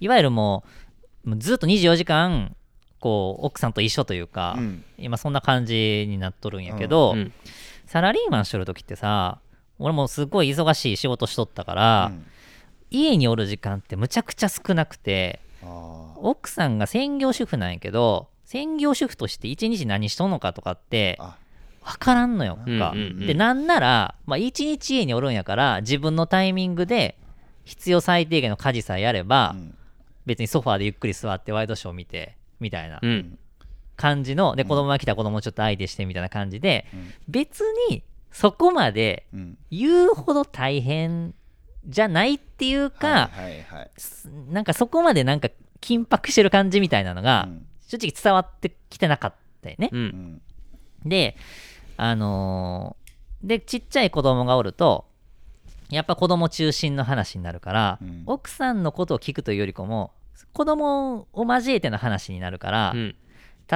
[0.00, 0.64] 業いわゆるも
[1.24, 2.54] うもうずっと24時間
[3.00, 4.84] こう奥さんと一緒というか、うん。
[4.98, 7.32] 今そんな感じになっとるんやけど、うん。
[7.86, 9.40] サラリーマンしてる時ってさ
[9.78, 12.26] 俺もすごい忙しい仕事しとったから、うん。
[12.90, 21.18] 家におる時間ってむちゃくちゃ少なくてあ奥さんが専業主婦なんやけど専業主婦として一日何しとんのかとかって
[21.84, 22.90] 分からんのよ、うんか。
[22.90, 27.16] うんうんでなんなら、まあ、一日家におるんやから自分のタイミングで
[27.64, 29.74] 必要最低限の家事さえやれば、うん。
[30.26, 33.38] 別にソファーでゆっくり座ってワイドショー見てみたいなうん。
[33.96, 37.12] 感じので子供が来たら子供ちょっと相手してみたいな感じで、うん。
[37.28, 39.58] 別にそこまでうん。
[39.70, 41.34] 言うほど大変
[41.86, 43.90] じゃないっていうか、はいはいはい。
[43.96, 45.48] すなんかそこまでなんか
[45.80, 47.66] 緊迫してる感じみたいなのが、うん。
[47.88, 49.88] 正直伝わってきてなかったよね。
[49.92, 50.42] ううんん。
[51.04, 51.36] で、
[51.96, 55.06] あのーで、ちっちゃい子供がおると、
[55.88, 58.22] やっぱ子供中心の話になるから、うん。
[58.26, 60.12] 奥さんのことを聞くというよりかも、
[60.52, 63.16] 子供を交えての話になるから、うん。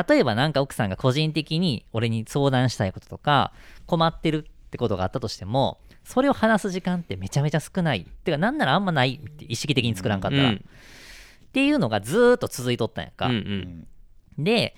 [0.09, 3.53] 例えばなんか奥さんが個人的に俺に相談したいこととか
[3.87, 8.05] 困ってるってことがあったとしてもそれを話す時間ってめちゃめちゃ少ない。
[8.24, 10.57] てかなんならあんまないって意識的に作らんかったら、うん。
[10.57, 10.59] っ
[11.53, 14.44] ていうのがずーっと続いとったんやんか、うんううんん。
[14.44, 14.74] で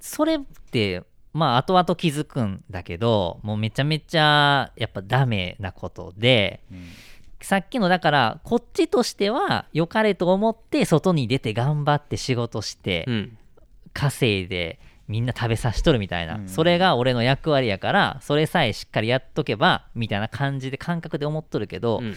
[0.00, 1.02] それって
[1.34, 6.86] まあ後々気づくんだけどもうめちゃめちゃやっぱダメなことでうん
[7.44, 13.38] さっきのだからこっちとしては良かれと思って外に出て頑張って仕事してうん
[13.92, 16.48] 稼いでみんな食べさしとるみたいな、うん。
[16.48, 22.14] それが俺の役割やからそれさえしっかりやっとけばみたいな感じで感覚で思っとるけど、うん。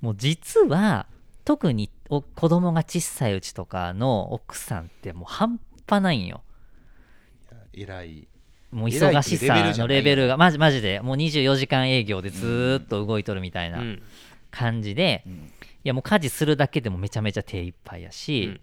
[0.00, 1.06] もう実は
[1.44, 6.42] 特にお子供が小さいうちとかの奥さんってもう半端ないんよ。
[7.72, 8.28] 偉い。
[8.70, 13.80] もう忙しさのレベルがマジマジでもう24時間営業でずーっと動いとるみたいな。
[13.80, 14.02] うん
[14.54, 15.32] 感じで、うん。
[15.32, 15.38] い
[15.84, 18.60] やもう家事するだけでもめちゃめちゃ手一杯やし、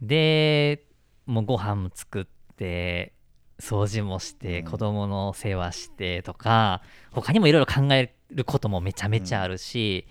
[0.00, 0.84] で
[1.26, 3.12] もうご飯も作って
[3.58, 4.70] 掃除もしてうん。
[4.70, 10.06] 子供の世話してとか、他にもいろいろ考えることもめちゃめちゃあるし、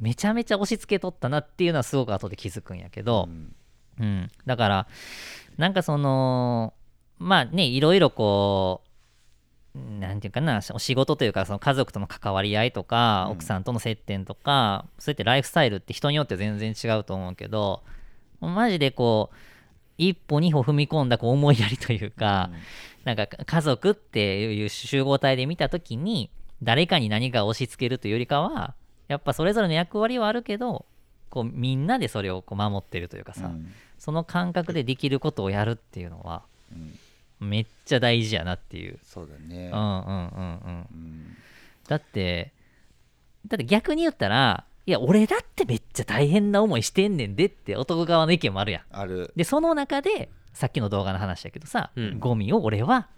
[0.00, 3.54] めちゃめちゃ押し付けとったなっていうのはすごく後で気づくんやけど、うん。
[3.98, 4.86] うん、だから
[5.56, 6.74] なんかその
[7.18, 8.85] まあねいろいろこう
[10.00, 13.32] なんていうかなお仕事というかその家族との関わり合いとか、うん。
[13.32, 17.82] 奥さんとの接点とかそうやってライフスタイルって人によって全然違うと思うけど
[18.40, 19.36] マジでこう
[19.98, 22.50] 一歩二歩踏み込んだこう思いやりというか、
[23.04, 26.28] なんか家族っていう集合体で見た時に
[26.62, 28.74] 誰かに何かを押し付けるというよりかは
[29.08, 30.84] やっぱそれぞれの役割はあるけど
[31.30, 33.72] こうみんなでそれをこう守ってるというかさ、うん。
[33.98, 36.98] その感覚でできることをやるっていうのはうん
[37.40, 38.98] めっちゃ大事やなっていう。
[39.02, 40.86] そうだねうんうんうんうん。
[40.90, 41.36] うん
[41.88, 42.52] だって、
[43.46, 48.82] だって逆に言ったら、いや、俺だってめっちゃ大変な思いしてんねんでって男側の意見もあるやん。
[48.90, 53.08] あるで、その中で、さっきの動画の話だけどさ、うんゴミを俺は、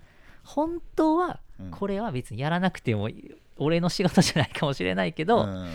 [0.44, 3.08] 本当はうんこれは別にやらなくても
[3.56, 5.68] 俺の仕事じゃないかもしれないけど、うん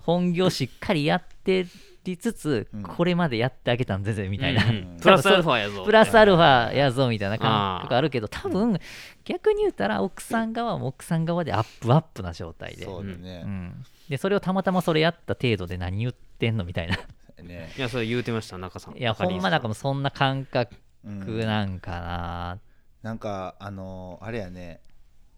[0.00, 1.66] 本業しっかりやって
[2.10, 2.82] りつつ、うん。
[2.82, 4.70] これまでやってあげたんぜぜみたいな、うん。
[4.70, 5.84] う んプラスアルファやぞ。
[5.84, 8.78] プラスアルファやぞみたいな感覚あるけど多分
[9.24, 12.84] 逆に言ったら奥さん側も奥さん側でアップアップな状態で。
[12.84, 13.42] そうだね。
[13.44, 16.98] うん、でそれをたまたまそれやった程度で何言ってんのみたいな。
[17.42, 17.72] ね。
[17.76, 18.96] いやそれ言うてました中さん。
[18.96, 22.58] いやほんまなんかもうそんな感覚うんなんかな、
[23.02, 24.80] なんかあのあれやね。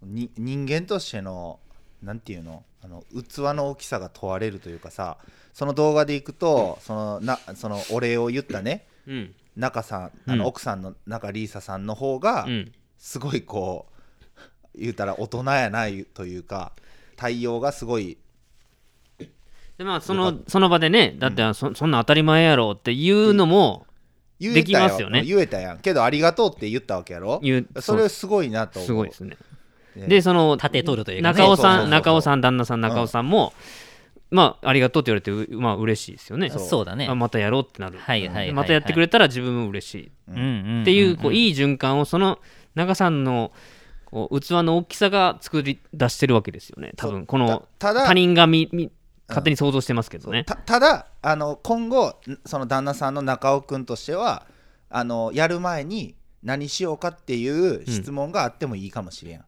[0.02, 1.60] に人間としての
[2.02, 2.64] なんていうの？
[2.82, 5.18] あの器の大きさが問われるというかさ
[5.52, 9.34] その動画でいくとそのなそのお礼を言ったねうん。
[9.56, 10.38] 中さんあうん。
[10.38, 12.72] の奥さんの中リーサさんの方がうん。
[12.98, 13.86] すごいこ
[14.74, 16.72] う言うたら大人やないというか
[17.16, 18.18] 対応がすごい
[19.78, 23.86] でまあそのその場でねだってそそんな当たり前やろっていうのも
[24.38, 25.22] 言できますよね。
[25.22, 25.78] 言えたやん。
[25.78, 27.40] けどありがとうって言ったわけやろ。
[27.42, 28.86] 言うそれすごいなと思う。
[28.86, 29.36] すごいですね。
[29.96, 30.06] ね。
[30.08, 31.38] でその立て取るというかね。
[31.38, 33.52] 中尾さそうそうそうん中尾さん旦那さん中尾さんも
[34.30, 36.50] まあありがとうって言われてうまあ嬉しいですよね。
[36.50, 36.84] そう。
[36.84, 37.06] だね。
[37.08, 37.98] あまたやろうってなる。
[37.98, 40.12] はいはいはいまたやってくれたら自分も嬉しい。
[40.28, 42.38] うんうんんっていうこういいい循環をその
[42.74, 43.52] 中さんの
[44.04, 46.92] こう器の大きさが作り出してるわけですよね。
[46.96, 48.90] 多分このたただ他人がみみ
[49.28, 50.44] 勝手に想像してますけどね。
[50.44, 52.14] たただあの今後ん
[52.44, 54.46] その旦那さんの中尾君としては
[54.88, 59.44] あのやる前に何しようかっていう質問があってもいいかもしれん、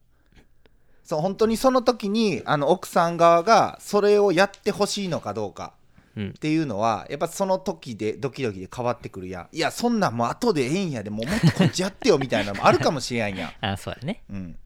[1.12, 5.74] そう本当にその時にあの奥さん側がそれをやってほしいのかどうか
[6.16, 6.28] うん。
[6.30, 9.48] っていうのはやっぱその時でドキドキで変わってくるやん。
[9.52, 14.22] いやそんなんもう後でええんやでもうもっとこっちやってよみたいなのもあるかもしれんやん、 あそうやね。
[14.30, 14.56] うん、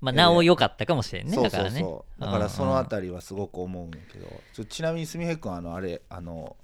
[0.00, 1.70] まあなお良かったかもしれんねそうだからね。
[1.70, 6.56] そうそうだからそのあたりはすごく思うんだけど、ちょちなみにすみへくんあのあれあの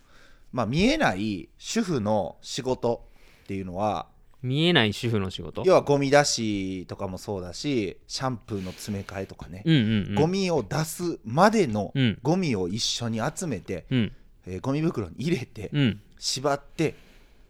[0.51, 3.05] まあ見えない主婦の仕事
[3.45, 4.07] っていうのは
[4.43, 5.63] 見えない主婦の仕事？
[5.67, 10.15] 要はゴミ出しとかもそうだしシャンプーの詰め替えとかね、うんうんうん。
[10.15, 12.19] ゴミを出すまでのうん。
[12.23, 14.13] ゴミを一緒に集めて、うん。
[14.47, 16.01] えーゴミ袋に入れて、うん。
[16.19, 16.95] 縛って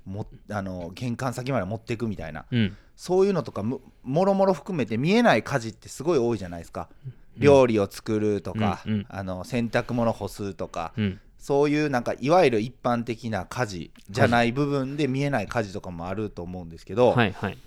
[0.07, 2.47] もあの玄関先まで持っていくみたいな。
[2.51, 2.76] うん。
[2.97, 6.89] そういうのとかももろもろ含めて見えない家事ってすごい多いじゃないですか。
[7.36, 9.07] 料理を作るとか、うんうん。
[9.09, 17.59] あの洗濯物干すとか、うんそういうなんかいわゆる一般的な家事じゃない部分で見えない家事とかもあると思うんですけど、はいはい。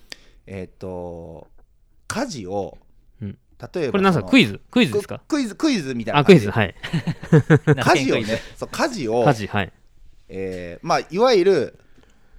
[0.45, 1.47] えっ、と
[2.07, 2.78] 家事を、
[3.22, 3.38] うん。
[3.74, 4.26] 例えばこれなんすか？
[4.26, 4.59] クイズ？
[4.69, 5.22] クイズですか？
[5.28, 6.41] クイズクイズみたいなあ感じ。
[6.41, 6.51] クイズ。
[6.51, 6.76] はい。
[7.95, 9.74] 家事をねそう家事を家事はい。
[10.28, 11.80] えーまあいわゆる、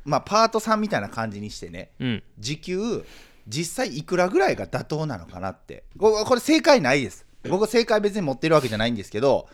[0.05, 2.22] まあ、パートさんみたいな感じにしてねうん。
[2.39, 3.05] 時給
[3.49, 5.85] 実際いくらぐらいが妥当なのかなって。
[5.99, 7.24] ここれ正解ないです。
[7.49, 9.49] 僕正解別に持ってるわけじゃないんですけど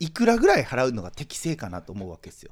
[0.00, 2.50] いくらぐらい払うのが適正かなと思うわけですよ。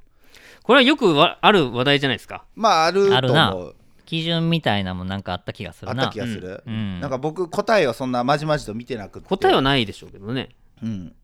[0.63, 2.45] これはよくわある話題じゃないですか。
[2.55, 3.51] まああるあるな。
[3.51, 6.05] と思う基準みたいなもんなんかあった気がするな。
[6.05, 7.01] あった気がする、うん。
[7.01, 9.29] なんか僕答えをそんなまじまじと見てなくて。
[9.29, 10.51] 答えはないでしょうけどね。
[10.83, 11.15] うん、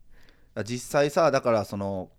[0.65, 2.09] 実際さだからその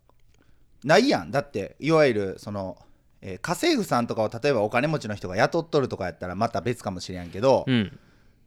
[0.82, 1.30] ないやん。
[1.30, 2.78] だっていわゆるその、
[3.22, 7.98] えー家政婦さんとかを例えばお金持ちの人が雇っとるとかやったらまた別かもしれんけど、うん。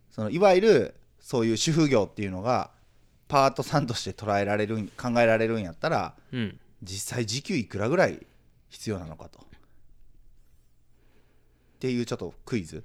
[0.09, 2.71] そのいわゆるそういう主婦業っていうのが
[3.29, 6.59] パートさんとして捉えられるん考えられるんやったらうん。
[6.81, 8.25] 実際時給いくらぐらい
[8.69, 9.39] 必要なのかと。
[9.39, 9.43] っ
[11.79, 12.83] ていうちょっとクイズ。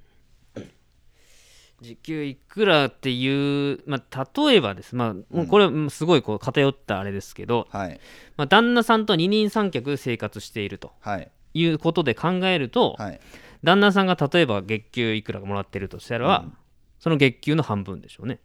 [1.81, 7.99] 時給いくらっていう、まあ、例えばです、まあ、もうこれうんすごいこう偏ったあれですけど、はい。
[8.37, 10.93] まあ、旦那さんと二人三脚で生活していると。
[10.99, 11.31] はい。
[11.53, 13.19] いうことで考えると、はい。
[13.63, 16.57] 旦那さんが例えば月給いくらもらってるとしたら、うん。
[16.99, 18.39] その月給の半分でしょうね。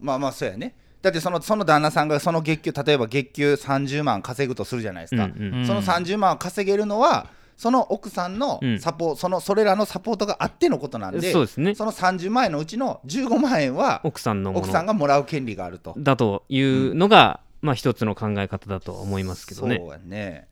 [0.00, 0.74] まあまあそうやね
[1.06, 5.54] だってそのその旦那さんがその月給例えば月給30万稼ぐとするじゃないですか、うんうん。
[5.58, 5.66] うん。
[5.66, 8.80] その30万を稼げるのはその奥さんのうん。
[8.80, 11.76] サポ、そのそれらのサポートがあってのことなんでそうですね。
[11.76, 19.76] その30万円のうちの15万円は奥さんのも奥さんのがもらう権利があると、だというのが、まあ一つの考え方だとは思いますけどね。
[19.78, 20.48] そうやね。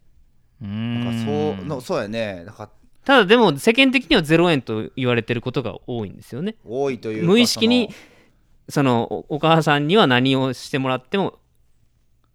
[0.62, 1.24] うなん
[1.58, 2.44] そうのそうやね。
[2.44, 2.70] なんか
[3.04, 6.56] ただでも世間的には0円と言われてることが多いんですよね。
[6.64, 7.90] 多いというか無意識に
[8.68, 11.38] そそのおお母さんには何をしてもらっても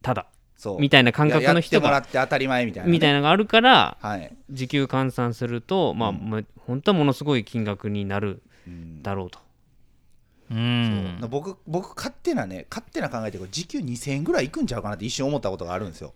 [0.01, 0.27] ただの
[0.59, 0.79] そう。
[0.79, 6.29] みたいな感覚の人ややってもらがって当たり前みたいなね、みたいなのがあるからはい、時給換算するとまあ、うん。
[6.29, 9.01] まあ本当はものすごい金額になるうん。
[9.01, 9.39] だろうと。
[10.51, 11.17] うん。
[11.19, 11.29] そう。
[11.29, 16.13] 僕僕勝手なね勝手な考えて時給2000円ぐらいいくんちゃうかなって一瞬思ったことがあるんですよ。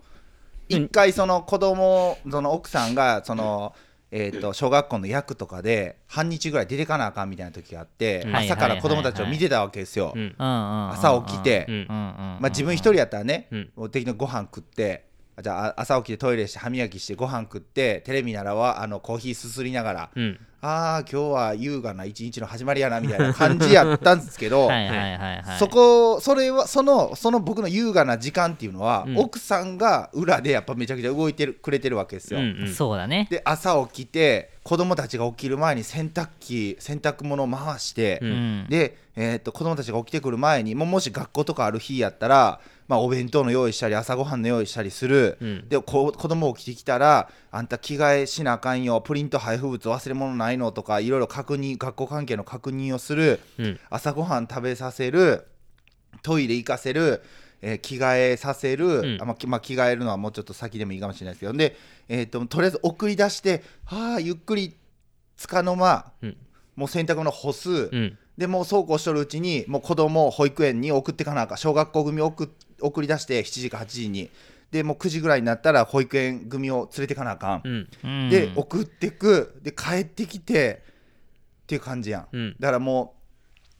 [0.69, 0.83] うん。
[0.83, 3.73] 一回その子供その奥さんがその
[4.15, 8.35] えー、と小学校の役とかで半日ぐらい出てかなあかんみたいな時があって、うん。
[8.35, 15.05] 朝から子供たちを見てたわけですよ、うん朝起きて、うんまあ、自分一人やったらね、うんもう適当にご飯食って
[15.41, 20.39] じゃああ朝起きてトイレして歯磨きしてご飯食ってテレビならはあのコーヒーすすりながら、うん。
[20.65, 32.39] ああ今日は優雅な一日の始まりやなみたいな感じやったんですけど、はいはいはいはいそこそれはそのその僕の優雅な時間っていうのは、うん奥さんが裏でやっぱめちゃくちゃ動いてるくれてるわけですよ。
[32.39, 32.73] うんうん。
[32.73, 33.27] そうだね。
[33.29, 38.61] で朝起きて子供たちが起きる前に洗濯機洗濯物を回して、ううん。
[38.63, 45.69] んで、えー、と子供たちが起きてくる前にももし学校とかある日やったら、まあ、お弁当の用意したり朝ごはんの用意したりする、うん。
[45.69, 53.39] でこ子供起きてきたらあんた着替えしなあかんよプリント配布物忘れ物ないのとかいろいろ確認学校関係の確認をする。
[53.57, 53.79] うん。
[53.89, 55.47] 朝ごはん食べさせる。
[56.21, 57.23] トイレ行かせる、
[57.61, 59.21] えー着替えさせる、ん。
[59.21, 61.53] あまあきまあ、着替えるのはもうちょっと先でもいいかもしれないですけど。
[61.53, 61.75] で、
[62.07, 64.75] えー、ととりあえず送り出してはあゆっくり
[65.37, 66.37] つかの間うん。
[66.75, 68.17] もう洗濯物干す、うん。
[68.37, 71.57] でもうそうこうしとるうちにもう子供を保育園に送ってかなあかん。
[71.57, 72.49] 小学校組を送
[72.85, 74.29] 送り出して7時か8時に。
[74.71, 77.89] でもう9時ぐらいになったら保育園組を連れてかなあかん、うん。
[78.03, 78.29] うん。
[78.29, 79.59] で送ってく。
[79.61, 80.83] で帰ってきて
[81.63, 82.55] っていう感じやん、うん。
[82.59, 83.15] だからも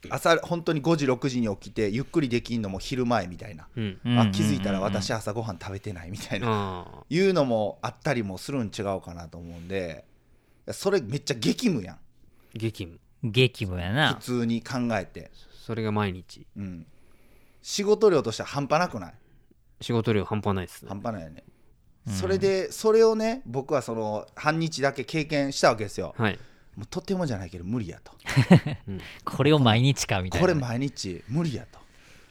[0.04, 3.98] う朝本当に5時6時に起きてゆっくりできんのも昼前みたいな、うん。
[4.04, 4.18] うん。
[4.18, 10.04] あ気づいたら私朝ごはん食べてないみたいな、いうのもあったりもするん違うかなと思うんで。
[10.72, 11.98] それめっちゃ激務やん。
[12.54, 12.98] 激務。
[13.22, 14.14] 激務やな。
[14.14, 15.30] 普通に考えて、
[15.66, 16.46] それが毎日。
[16.56, 16.86] うん、
[17.66, 19.14] 仕事量としては半端なくない？
[19.80, 20.90] 仕事量半端ないですね。
[20.90, 21.42] 半端ないよね、
[22.06, 22.12] うん。
[22.12, 26.14] それでそれをね僕はその半日だけ経験したわけですよ。
[26.18, 26.38] はい。
[26.76, 28.12] もうとてもじゃないけど無理やと。
[29.24, 30.46] これを毎日かみたいな。
[30.46, 31.78] これ毎日無理やと。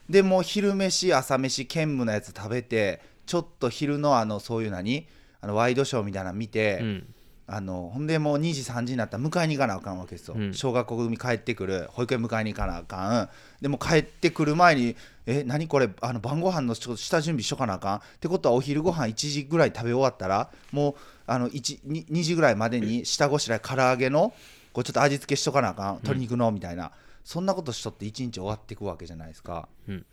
[0.08, 5.08] でもう昼飯朝飯兼務のやつ食べてちょっと昼のあのそういう何？
[5.42, 7.16] あのワイドショーみたいなの見て、うん
[7.46, 10.54] あのほんでもう2時3時になったら迎えに行かなあかんわけですよ、うん。
[10.54, 13.30] 小学校組帰ってくる保育園迎えに行かなあかん。
[13.62, 15.90] でも帰ってくる前にえ何これ？
[16.02, 17.98] あの晩ご飯のちょっと下準備しとかなあかん。
[17.98, 20.96] ってことはお昼ご飯1時ぐらい食べ終わったらもう
[21.28, 24.34] あの 1, 2, 2時ぐらいまでに下ごしらえ唐揚げの
[24.72, 25.96] こうちょっと味付けしとかなあかん。
[25.96, 26.92] 鶏肉のみたいな、
[27.24, 30.06] そんなことしとって1日終わっていくわけじゃないですか、うん。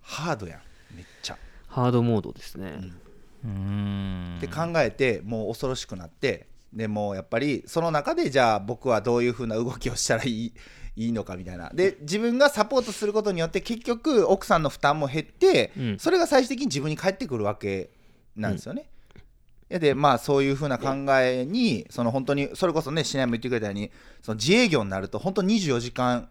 [0.00, 0.60] ハードやん。
[0.96, 1.38] めっちゃ。
[1.68, 2.66] ハードモードですね。
[2.66, 3.00] うーん
[4.38, 10.52] って考えてもう恐ろしくなってでもうやっぱりその中でじゃあ僕はどういうふうな動きをしたらいい
[10.98, 11.70] いいのかみたいな。
[11.74, 15.98] で自分がサポートすることによって結局奥さんの負担も減って、うん。
[15.98, 17.90] それが最終的に自分に返ってくるわけ
[18.34, 18.88] なんですよね。
[19.68, 23.90] いやでまあそういうふうな考えにその本当にそれこそねシナも言ってくれたように
[24.22, 26.30] その自営業になると本当24時間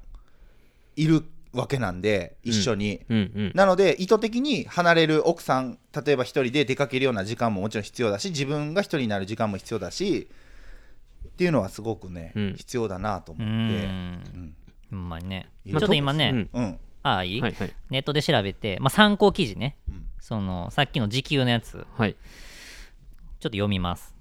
[0.95, 1.23] いる
[1.55, 3.01] わけなんで一緒に。
[3.09, 3.51] うんうん。
[3.55, 10.29] なので意図的に離れる奥さん例えば一人で出かけるような時間ももちろん必要だし自分が一人になる時間も必要だし
[11.27, 12.53] っていうのはすごくね、うん。
[12.55, 14.55] 必要だなとう思って、ん。
[14.91, 15.09] うん。
[15.09, 15.49] まにね。
[15.65, 16.49] ちまあょっと今ね、うん。
[16.53, 16.79] うん。
[17.03, 17.73] ああいい、はいはい。
[17.89, 19.75] ネットで調べて、まあ、参考記事ね。
[19.89, 20.05] うん。
[20.19, 21.85] そのさっきの時給のやつ。
[21.97, 22.13] はい。
[22.13, 22.19] ちょっ
[23.41, 24.15] と読みます。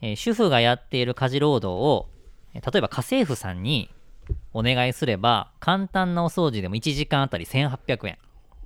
[0.00, 2.08] えー主婦がやっている家事労働を
[2.54, 3.90] えー例えば家政婦さんに
[4.58, 8.18] お願いすれば簡単なお掃除でも1時間あたり1800円、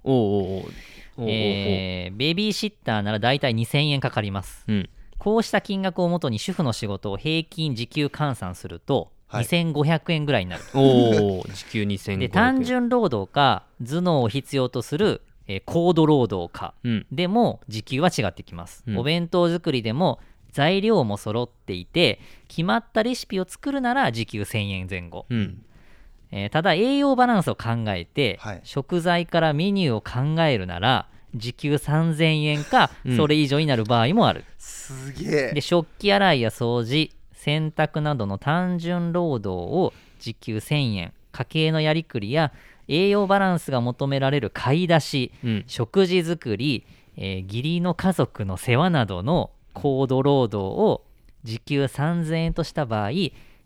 [0.05, 0.73] おうおう
[1.19, 4.65] おえーベビーシッターなら大体2000円かかります。
[4.67, 4.89] うん。
[5.19, 9.45] こうした金額をもとに主婦の仕事を平均時給換算するとはい。
[9.45, 12.19] 2500円ぐらいになる、おお時給2500円。
[12.19, 17.07] で単純労働か頭脳を必要とする、えー高度労働かうん。
[17.13, 18.99] でも時給は違ってきます、うん。
[18.99, 20.21] お弁当作りでも
[20.53, 22.19] 材料も揃っていて
[22.49, 25.63] 決まったレシピを作るなら時給1000円前後、うん
[26.33, 28.61] えーただ栄養バランスを考えて、はい。
[28.65, 33.17] 食材からメニューを考えるなら時給3000円かうん。
[33.17, 35.53] それ以上になる場合もある、すげえ。
[35.53, 42.53] で食器洗いや掃除洗濯などの単純労働を時給1000円家計のやりくりや
[42.89, 45.65] 栄養バランスが求められる買い出しうん。
[45.67, 46.85] 食事作り、
[47.17, 51.05] えー義理の家族の世話などの高度労働を
[51.45, 53.11] 時給3000円とした場合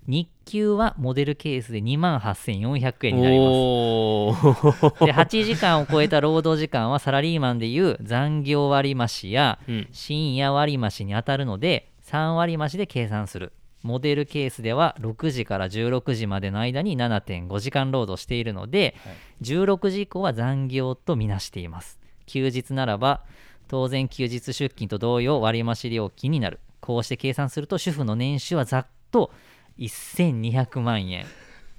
[0.07, 5.05] 日給はモデルケースで2万8400円になります。
[5.05, 9.89] で8時間を超えた労働時間はサラリーマンでいう残業割増やうん。
[9.93, 13.53] 深夜割増に当たるので3割増で計算する。
[13.83, 19.15] モデルケースでは6時から16時までの間に7.5時間労働しているので、はい。
[19.43, 22.01] 16時以降は残業とみなしています。
[22.27, 23.23] 休日ならば
[23.69, 26.61] 当然休日出勤と同様割増料金になる。
[26.81, 29.33] こうして計算すると主婦の年収はざっと
[29.79, 31.27] 1200万円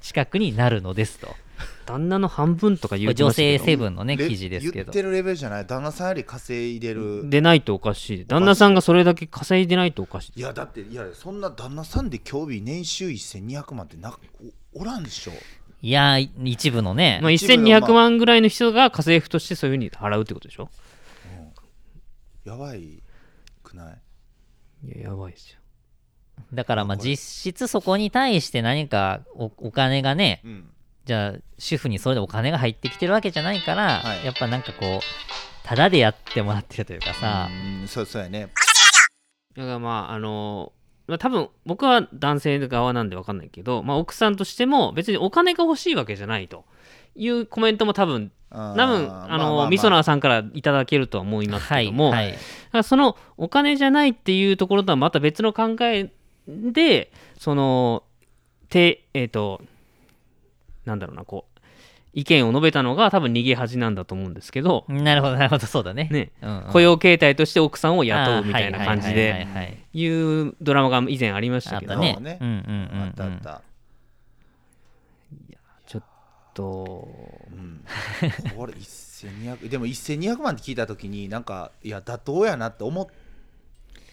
[0.01, 1.35] 近くになるのですと。
[1.87, 3.63] 旦那の半分とか言うてましたけど。
[3.63, 4.91] 性セブンのねレ記事ですけど。
[4.91, 5.65] 言ってるレベルじゃない？
[5.65, 7.29] 旦那さんより稼いでる。
[7.29, 8.25] でないとおかしい。
[8.25, 10.39] 旦那さんがそれだけ稼いでないとおかしい。
[10.39, 14.15] いやだっていやそんな旦那さんで今日日年収1200万ってな
[14.75, 15.31] おおらんでしょ。
[15.81, 20.69] いやー一部のね、まあ、一部の1200万ぐらいの人が家政婦としてそういうふうに払うってことでしょ？
[22.43, 23.01] やばい
[23.63, 24.87] くない？
[24.87, 25.59] いややばいですよ
[26.53, 30.69] だからまあ実質そこに対して何かおお金がねうん。
[31.05, 34.25] じゃあ主婦にそれでお金が入ってきてるわけじゃないから、はい。
[34.25, 34.99] やっぱなんかこう
[35.63, 38.49] タダでやってもらってるというかさ、うんそうそうやね。
[39.55, 40.73] だからまああの
[41.07, 46.65] まあ、多分僕は男性側なんで分かんないけど、まあ、奥さんとしても別にお金が欲しいわけじゃないと。
[47.17, 52.31] いうコメントも多分多多分あのみそなさんからいただけるとは思いますはいけども、はい。
[52.31, 52.39] だか
[52.73, 56.11] らそのお金じゃないっていうところとはまた別の考え
[56.47, 58.03] でその
[58.69, 59.61] てえっ、と
[60.85, 61.57] なんだろうなこう
[62.13, 66.09] 意見を述べたのが多分逃げ恥なんだと思うんですけど、なるほどなるほどそうだね。
[66.11, 66.31] ね。
[66.41, 66.71] うんうん。
[66.71, 71.93] 雇用形態として奥さんを雇うみたいな感じではいうドラマが以前ありましたけど。
[71.93, 72.37] あったね。
[72.39, 73.01] そうんうんうんうん。
[73.03, 73.61] あったあった。
[75.85, 76.03] ちょっ
[76.55, 77.07] と
[77.51, 77.83] うん。
[78.57, 83.07] これ1200でも1200万って聞いた時になんかいや妥当やなって思っ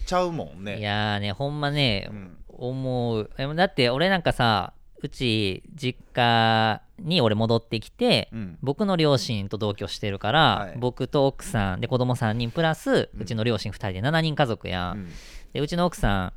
[0.05, 0.79] ちゃうもんね。
[0.79, 2.37] いやーねほんまね、うん。
[2.47, 3.29] 思う。
[3.37, 8.57] えだって俺なんかさうち実家に俺戻ってきて、うん。
[8.61, 10.77] 僕の両親と同居してるから、はい。
[10.77, 13.21] 僕と奥さんで子供3人プラスうん。
[13.21, 15.01] うちの両親2人で7人家族や、うん。
[15.01, 15.09] ん
[15.53, 16.33] でうちの奥さん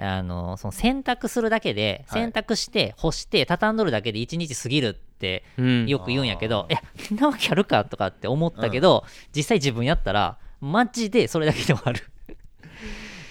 [0.00, 2.22] あのその洗濯するだけで、はい。
[2.22, 5.86] 洗濯して干して畳んどるだけで1日過ぎるってうん。
[5.86, 7.84] よく言うんやけど、あーいやそんなわけあるか？
[7.84, 9.04] とかって思ったけど、
[9.34, 12.10] 実際自分やったらマジでそれだけで終わる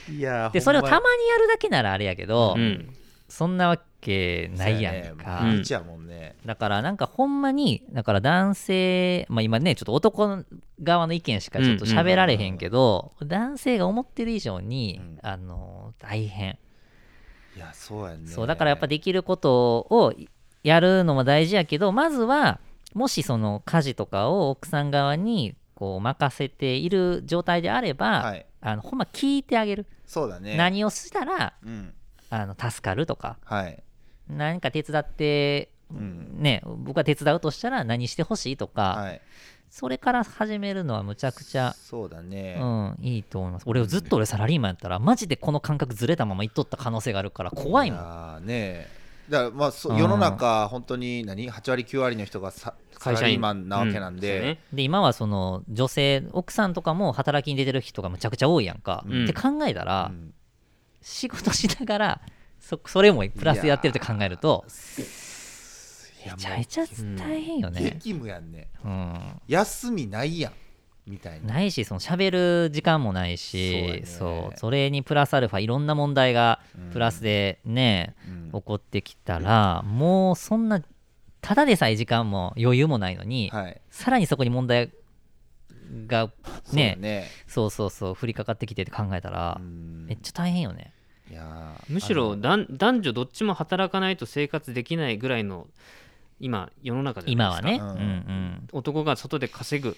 [0.09, 2.93] いやでそれをたまににやるだけならあれやけど、うん。
[3.29, 6.37] そんなわけないやんか、うん毎日やもんね。
[6.45, 10.45] だからなんかほんまにだから男性まあ今ねちょっと男
[10.81, 15.19] 側の意見しかちょっと喋られへんけど、男性が思ってる以上に、うん。
[15.21, 16.57] あの大変、
[17.55, 18.27] いやそうやね。
[18.27, 20.13] そうだからやっぱできることを
[20.63, 22.61] やるのも大事やけどまずは
[22.93, 28.45] もしその家事とかを奥さん側にこう任せている状態であれば、はい。
[28.61, 30.57] あのほんま聞いてあげる、そうだね。
[30.57, 31.93] 何をしたらうん。
[32.29, 33.37] あの助かるとか。
[33.43, 33.83] はい。
[34.29, 36.37] 何か手伝ってうん。
[36.39, 39.21] ね僕が手伝うとしたら何してほしいとか、はい。
[39.69, 42.57] それから始めるのはむちゃくちゃ、そうだね。
[42.59, 43.63] うん、いいと思います。
[43.67, 48.45] 俺ずっと俺サラリーマンやったらマジでこの感覚ずれたままいっとった可能性があるから怖いもん。
[48.45, 48.87] ね。
[49.29, 54.35] だからまあ世の中本当に何？8割9割の人がさサ会社員ラリーマンなわけなんで。
[54.35, 54.41] うん。
[54.41, 54.59] そうね。
[54.73, 59.23] で今はその女性奥さんとかも働きに出てる人がむちゃくちゃ多いやんか、うん。
[59.25, 60.33] って考えたら、うん。
[61.01, 62.21] 仕事しながら
[62.59, 64.65] そそれもプラスやってるって考えると
[66.25, 66.85] めちゃめちゃ
[67.17, 68.67] 大変よね、激務やんね。
[68.83, 70.53] うん、休みないやん
[71.05, 71.53] みたいな。
[71.53, 74.05] ないしその喋る時間もないしそうやね。
[74.05, 74.57] そう。
[74.59, 78.51] それにプラスアルファいろんな問題がうんプラスでね、うん。
[78.51, 80.81] 起こってきたらもうそんな
[81.47, 83.81] ただでさえ時間も余裕もないのに、はい。
[83.89, 84.91] さらにそこに問題
[86.05, 86.97] がそうだね。
[86.99, 90.05] ねそうそうそう降りかかってきてって考えたら、うん。
[90.07, 90.91] めっちゃ大変よね。
[91.31, 95.67] いやーむしろ男男女どっちも働かないと生活できないぐらいの
[96.41, 97.85] 今世の中じゃ今ないですか。
[97.85, 99.95] はね、ううんんうん、男が外で稼ぐ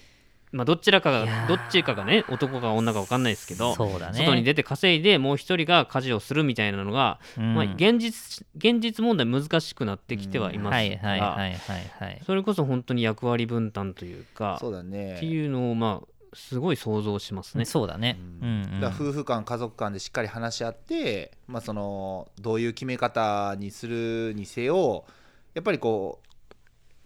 [0.51, 4.13] まあどちらかがどっちかがね男か女か分かんないですけどね。
[4.13, 7.55] 外に出て稼いでもう一人が家事をするみたいなのが、うん。
[7.55, 12.21] まあ、現実現実問題難しくなってきてはいますはいはいがはいはいはい。
[12.25, 15.15] それこそ本当に役割分担というかそうだね。
[15.15, 17.65] っていうのをまあすごい想像しますね。
[17.65, 25.05] そうだね、ううんだ夫婦間家族間でしっかり話し合って、まあ、そのどういう決め方にするにせよ
[25.53, 26.28] やっぱりこう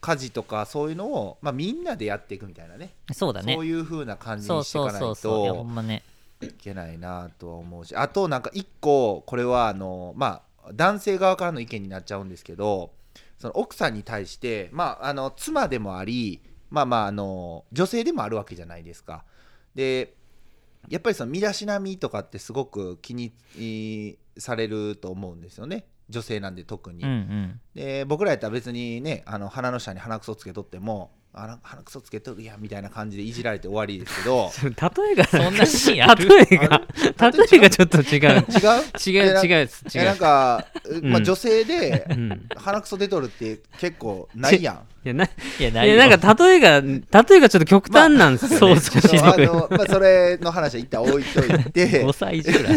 [0.04, 2.94] 家事とかそういうのを、まあ、みんなでやっていくみたいなね。
[3.14, 3.54] そうだね。
[3.54, 6.04] そういう風な感じにしていかないとんまね。
[6.42, 12.92] いけないなとは思うしあとなんか一個これはあのまあ男性側からの意見になっちゃうんですけど
[13.40, 19.24] その奥さんに対してまああの妻でもありまあまああの女性でもあるわけじゃないですか。
[19.74, 20.16] で
[20.90, 27.04] やっぱりその身だしなみとかってすごく気にえーされると思うんですよね女性なんで特に。
[27.04, 34.52] うんうんで僕らやったら別にねあの鼻の下に鼻くそつけとっても鼻くそつけとるやんみたいな感じでいじられて終わりですけど。
[34.64, 36.30] 例えがそんなシーンある？
[36.30, 36.82] 例えが
[37.32, 38.46] 例えがちょっと違う。
[39.10, 40.20] 違う違う違うです違えなんう。
[40.20, 40.68] か、
[41.02, 42.48] まあ、うん女性でうん。
[42.56, 44.76] 鼻くそ出とるって結構ないやん。
[45.06, 45.30] いやない
[45.62, 48.80] やないなんか例えが例えがちょっと極端なんですよね。
[48.80, 52.06] そうそうあのまあ、それの話は一旦置いといて。
[52.06, 52.70] 5歳児ぐら。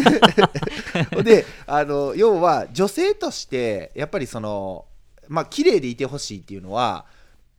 [1.21, 4.85] いであの要は女性としてやっぱりその
[5.29, 7.05] まあ綺麗でいてほしいっていうのは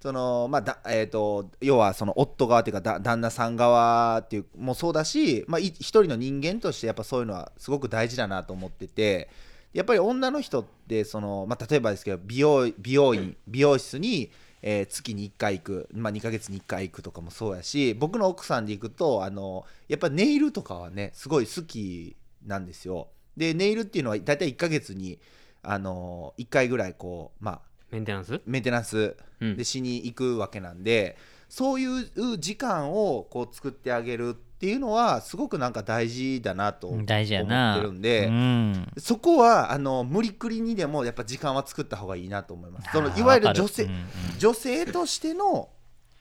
[0.01, 9.28] そのまあだえー、と要はその夫側っていうかだ旦那さん側っていうもそうだし、まあ、い一人の人間としてやっぱそういうのはすごく大事だなと思ってて
[9.72, 14.30] やっぱり女の人ってその、まあ、例えばですけど美容美容院美容室に、
[14.62, 23.09] えー月に1回行く、まあ、2ヶ月に1回行くとかもそうやし僕の奥さんで行くとあのやっぱネイルとかはねすごい好きなんですよ。
[23.36, 25.18] でネイルっていうのは大体1ヶ月に
[25.62, 27.61] あの1回ぐらいこうまあ
[27.91, 28.41] メンテナンス？
[28.47, 29.16] メンテナンス。
[29.41, 29.57] うん。
[29.57, 31.16] でしに行くわけなんで、
[31.49, 37.80] そういう時間をこう作ってあげるっていうのはすごくなんか大事だなと思って大事やな。
[37.80, 38.86] るんで、うん。
[38.99, 42.91] そこはあの無理くりにでもやっぱ時間は作った方がいいなと思います。
[42.93, 43.53] そのいわゆる。
[43.55, 43.99] 女性、うんうん。
[44.39, 45.68] 女性としての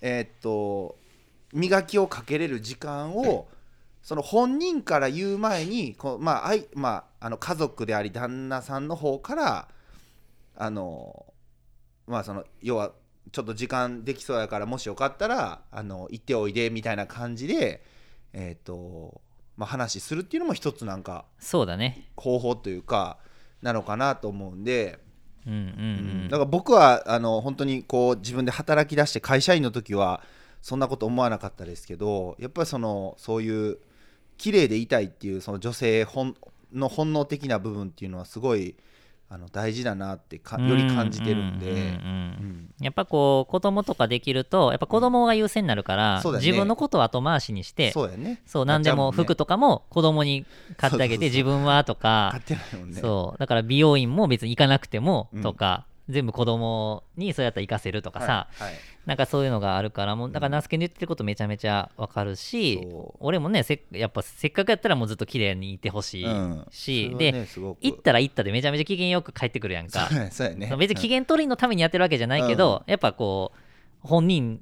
[0.02, 0.98] えーっと
[1.54, 3.48] 磨きをかけれる時間を
[4.04, 9.68] その本人から言う前にこう、まああいまあ、あの家族であり旦那さんの方から
[10.56, 11.26] あの
[12.08, 12.94] まあその要は
[13.32, 17.84] ちょっと時間できそうやからもしよかったらあの行っておいでみたいな感じで
[18.34, 19.22] えーっと
[19.58, 22.10] まあ話するっていうのも一つなんかそうだね。
[22.16, 23.18] 方法というか
[23.62, 25.00] なのかなと思うんで。
[25.46, 25.60] うんうん。
[25.60, 25.66] う
[26.26, 26.28] ん。
[26.30, 30.22] だから僕はあの本当にこう自分で働き出して会社員の時は
[30.62, 33.78] そんなこと思わなかったですけどやっぱりそのそういう
[34.38, 36.36] 綺麗でいたいっていうその女性本
[36.74, 38.76] の本能的な部分っていうのはすごい
[39.30, 46.48] あの大事だなってかより感じてるんで、ううんうんうんやっぱこう子供とかできるとやっぱ子供が優先になるから、そうだよね。
[46.48, 48.40] 自分のことを後回しにしてそうやね。
[48.46, 50.46] そう何でも服ととかも子供に
[50.78, 52.40] 買ってあげて自分はとか。
[53.02, 53.40] そう。
[53.40, 55.42] だから美容院も別に行かなくてもうん。
[55.42, 58.76] とか、全部子供にそうやったら行かせるとかさ、はいはい。
[59.06, 63.18] なんかそういうのがあるからもうだからナスケの言ってることめちゃめちゃわかるし、そう。
[63.20, 66.66] 俺もねせっやっぱせっかくやったらもうずっと綺麗にいてほしいうん。
[66.72, 67.48] し、それはで
[67.82, 70.10] 行ったら行ったでめちゃめちゃ機嫌よく帰ってくるやんか。
[70.10, 70.30] ね
[70.78, 73.52] 別に機嫌取りのためにやってるわけじゃないけど、やっぱこ
[74.04, 74.62] う本人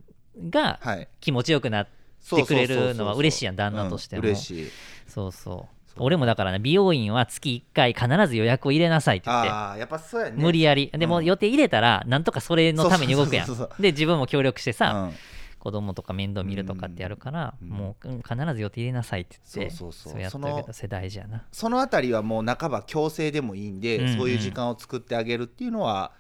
[0.49, 1.07] がはい。
[1.19, 1.87] 気持ちよくなっ
[2.29, 4.69] てくれるのは嬉しいやん旦那としても、うん嬉しい。
[5.07, 9.49] そうそう俺もだからね美容院は月1回必ず予約を入れなさいって言って。
[9.49, 10.35] ああやっぱそうやね。
[10.37, 10.91] 無理やり。
[10.93, 13.47] でもうん予定入れたらなんとかそれのために動くやん。
[13.79, 15.13] で自分も協力してさ、うん。
[15.59, 17.69] 子供とか面倒見るとかってやるから、うん。
[17.69, 20.21] もううん必ず予定入れなさいって言ってそうそうそう。
[20.21, 21.43] やってるけどそれ大事やな。
[21.51, 24.17] そのあたりはもう半ば強制でもいいんで、うんうん。
[24.17, 26.11] そういう時間を作ってあげるっていうのは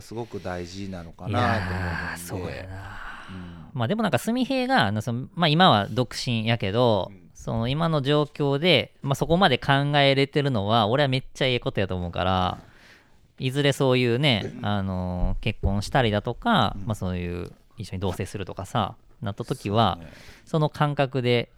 [0.00, 12.58] すごく大事なのかいなとそうやな思うんでうんまあでもなんか純平があのその、まあ、今は独身やけど、うんその今の状況で、まあ、そこまで考えれてるのは俺はめっちゃええことやと思うから
[13.38, 19.98] いずれそういうね、あのー結婚したりだとか、まあ、そういう一緒に同棲するとかさなった時は
[20.44, 21.48] その感覚で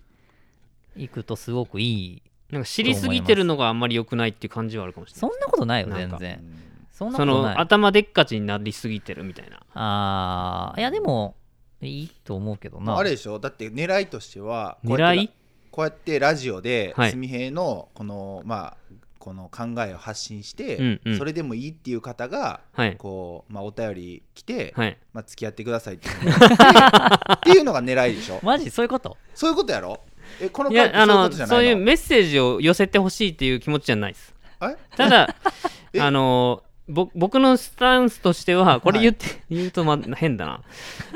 [0.94, 5.20] 行くとすごくいいなんか知りすぎてるのがあんまり良くないっていう感じはあるかもしれない。
[5.20, 6.38] そんなことないよ全然。
[6.38, 6.86] うん。
[6.92, 7.54] そんなそことない。
[7.54, 9.60] の頭でっかちになりすぎてるみたいな。
[9.74, 11.34] あーいやでも
[11.80, 12.96] いいと思うけどな。
[12.96, 13.38] あれでしょ？
[13.38, 15.30] だって狙いとしては狙い？
[15.72, 17.10] こうやってラジオではい。
[17.10, 21.18] 純平のこのまあこの考えを発信して、うんうん。
[21.18, 22.96] それでもいいっていう方がはい。
[22.96, 24.98] こう、まあ、お便り来て、はい。
[25.12, 28.40] まあ、付き合ってくださいっていうのが っていうのが狙いでしょ？
[28.42, 29.16] マジそういうこと？
[29.34, 30.00] そういうことやろ？
[30.40, 34.34] えこのいやあのそういうメッセージを寄せてほしいっていう気持ちじゃないです。
[34.60, 34.76] え？
[34.96, 35.34] ただ
[35.94, 36.00] え？
[36.00, 40.62] あのぼ僕のスタンスとしてはこれ言って、言うとま変だな。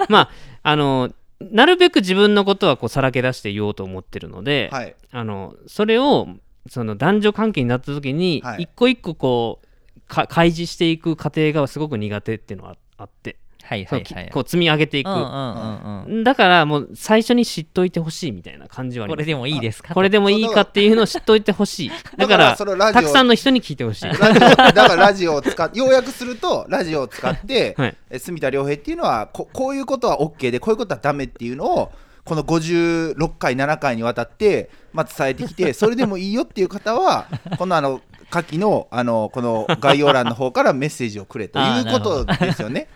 [0.08, 0.30] まあ
[0.62, 1.10] あの
[1.40, 4.96] なるべく自分のことはこうさらけ出して言おうと思ってるので、はい。
[5.10, 6.28] あのそれを
[6.68, 8.64] その男女関係になった時に、はい。
[8.64, 14.30] 一個一個こうか開示していく過程がすごく苦手っていうのはあって、はいはいはい。
[14.32, 15.14] こう積み上げていく、うん。
[15.14, 19.16] うんうんうんだからもう最初に知っといてほしいみたいな感じはあります。
[19.16, 19.94] これでもいいですか？
[19.94, 21.90] これでもいいかっていうのを知っといてほしい。
[21.90, 24.04] だ かだかららそれラジオたくさんの人に聞いてほしい。
[24.06, 27.96] ラジオだからラジオを使っ要約するとラジオを使って、 はい。
[28.10, 31.92] え住田良平っていうのはここういうことは OK でこういうことはダメっていうのを
[32.24, 37.26] この56回7回にわたって、まあ、伝えてきて それでもいいよっていう方は
[37.58, 38.00] このあの
[38.30, 42.88] 下記のあのこの概要欄の方からメッセージをくれということですよね。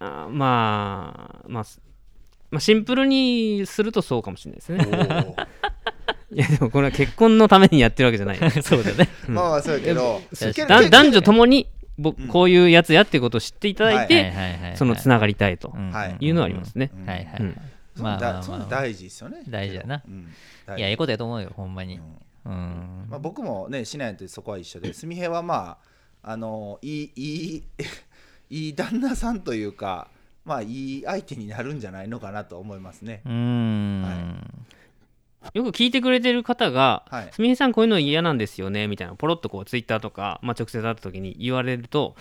[0.00, 1.80] あまあ、まあ、す
[2.50, 5.36] まあシンプルにするとそうかもしれないですね。
[6.32, 8.38] いやでもこれは結婚のためにやってるわけじゃない。
[8.62, 9.08] そうだね。
[9.28, 10.20] まあまあそうやけど
[10.88, 11.66] 男女とももに
[11.98, 12.28] ぼうん。
[12.28, 14.32] こういうやつやっていうことを知っていただいはいて、
[14.76, 15.74] そのつながりたいと
[16.20, 16.26] い。
[16.26, 16.90] いうのはありますね。
[17.04, 17.40] はいはいはい。
[17.40, 17.60] うん。
[17.96, 18.66] まあまあまあ。
[18.70, 19.42] 大事ですよね。
[19.48, 20.02] 大事やな。
[20.06, 20.32] うん。
[20.66, 20.80] 大事。
[20.80, 21.96] いやええことやと思うよほんまに。
[21.96, 22.02] うん。
[22.44, 23.06] うん。
[23.10, 25.78] まあ、僕もねシナヤンってそこは一緒で純平はま
[26.22, 27.64] ああのいいいい
[28.50, 30.08] いい旦那さんというか
[30.44, 33.22] まあいい相手になるんじゃないのかなと思いますね。
[33.24, 34.66] うーん。
[35.54, 42.14] よく聞いてくれてる方がはい「すみれさんこういうの嫌なんですよね」みたいなポロッとこうツイッターとか、まあ、直接会った時に言われると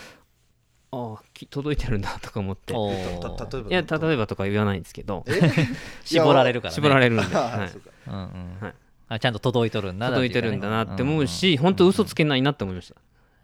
[0.91, 2.73] 「ああき届いてるんだ」とか思って。
[2.73, 3.51] おたー。
[3.53, 5.41] 例えばいや例えばとか言わないんですけどえ？
[6.05, 6.75] 絞られるからね。
[6.75, 7.69] 絞られるんで、あはい。
[7.69, 8.73] そうんうんはい
[9.11, 12.95] あちゃんと届いとるんだ届いてるんだなって思うし、本当嘘つけないなって思いました。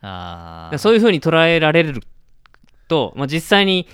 [0.08, 2.04] ああそういうふうに捉えられる
[2.88, 3.88] と、まあ、実際に、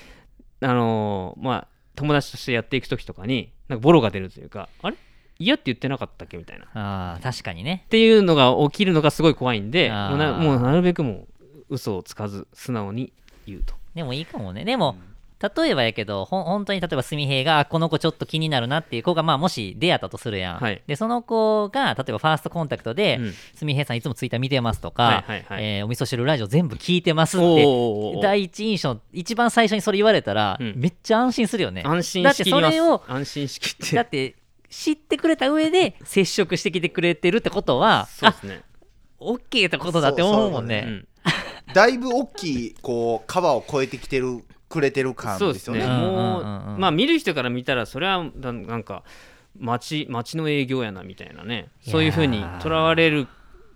[0.61, 4.97] あのーまあ、友達としてやっていく時とかになんかボロが出るというかあれ？
[5.39, 6.65] 嫌って言ってなかったっけみたいな。
[6.65, 7.85] っあー確かにね。
[7.89, 11.27] ていうのが起きるのがすごい怖いんでもうなるべくもう
[11.69, 13.11] 嘘をつかず素直に
[13.47, 13.73] 言うと。
[13.95, 14.65] でもいいかもね。
[14.65, 14.95] でも、
[15.41, 20.81] 例えばやけどほん本当に例えば純平があこの子ちょっと気になるなっていう子がまあもし出会ったとするやん、はい。
[20.87, 23.33] でその子が例えばファーストコンタクトでうん。
[23.55, 25.63] 純、平さんいつもツイッター見てますとか、はいはいはい。
[25.63, 30.73] えーお味噌汁ラジオ全部聞いてますっおてー第一印象一番最初にそれ言われたら、うん。
[30.75, 31.83] めっちゃ安心するよね。
[31.85, 32.77] 安心だっしてきります。
[32.77, 33.95] それを安心しきって。
[33.95, 34.35] だって
[34.71, 38.61] 知ってくれた上で接触してきてくれてるってことはそうですね、
[39.19, 40.85] オッケーってことだって思うもんね。
[40.87, 41.07] うん、
[41.73, 45.79] だいぶ大きいこう川を越えてきてるくれてる感そうですすね。
[45.79, 45.95] でよね。
[45.95, 46.73] うんもう、うんうん。
[46.73, 49.03] うんまあ見る人から見たらそれはだなんか
[49.59, 51.69] 町町の営業やなみたいなね。
[51.81, 53.27] そういうふうにとらわれる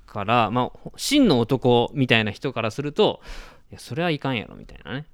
[0.08, 3.22] からまあ真の男みたいな人からすると
[3.72, 5.06] いやそれはいかんやろみたいなね。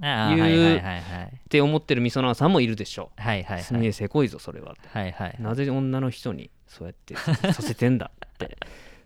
[0.00, 1.00] いはいはいはい。
[1.26, 3.10] って思ってるみそなさんもいるでしょ。
[3.16, 4.88] はいはいうすみえせこいぞそれはって。
[4.88, 5.36] はいはい。
[5.40, 8.56] なぜ女の人にそうやってさせてんだって。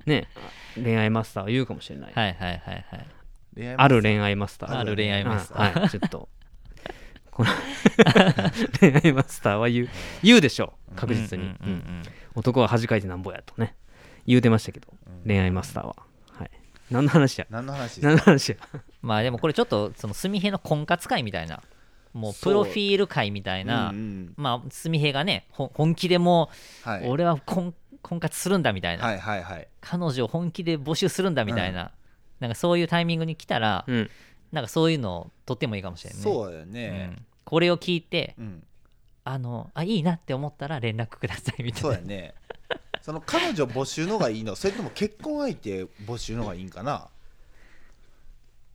[0.06, 0.28] ね。
[0.74, 3.06] 恋愛マスターは言うかもしれない、はいはいはいはい
[3.76, 4.78] ある恋愛マスター。
[4.78, 5.72] ある恋愛マスター。
[5.74, 5.80] うん。
[5.80, 5.90] はい。
[5.90, 6.28] ちょっと。
[7.30, 7.50] この
[8.80, 9.88] 恋愛マスターは言う
[10.22, 10.94] 言うでしょう。
[10.96, 11.54] 確実に、
[12.34, 13.76] 男は恥かいてなんぼやとね。
[14.26, 14.88] 言うてましたけど、
[15.24, 15.96] 恋愛マスターは。
[16.32, 16.50] はい。
[16.90, 17.46] 何の話や？
[17.48, 18.56] 何の話何のか話や？
[19.02, 21.62] まあでもこれちょっとその純平の婚活会みたいな。
[22.12, 24.34] もうプロフィール会みたいな、うんうん。
[24.36, 26.50] まあ純平がねほ本気でも
[26.84, 27.08] う、はい。
[27.08, 29.68] 俺は婚婚活するんだみたいな、はいはいはい。
[29.80, 31.92] 彼女を本気で募集するんだみたいな、
[32.40, 34.10] なんかそういうタイミングに来たら、うん。
[34.50, 36.22] なんかそういうのをとってもいいかもしれないね。
[36.22, 38.62] そうだようねん、これを聞いてうん。
[39.24, 41.88] あのあいいなって思ったら連絡くださいみたいな。
[41.88, 42.34] そうやね。
[43.02, 44.56] その彼女募集のがいいの？
[44.56, 47.08] それとも結婚相手募集のがいいんかな？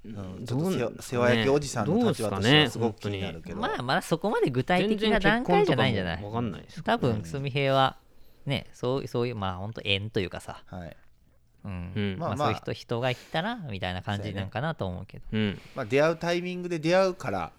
[0.06, 6.22] うんちょっと世話世話焼きおじさんの立場としてはすごく気になるけど、まあまだそこまで具体的な段階じゃないんじゃない。
[6.22, 7.98] 分かんない多分純平は
[8.46, 10.96] ねそうそういうまあ本当縁というかさ、はい
[11.66, 11.92] うん。
[11.96, 12.18] うん。
[12.20, 12.48] まあ、まあまあ。
[12.48, 15.60] そういう人人がいたらみたいな感じなんかなと思うけど、うん。
[15.76, 17.52] まあ、出会うタイミングで出会うから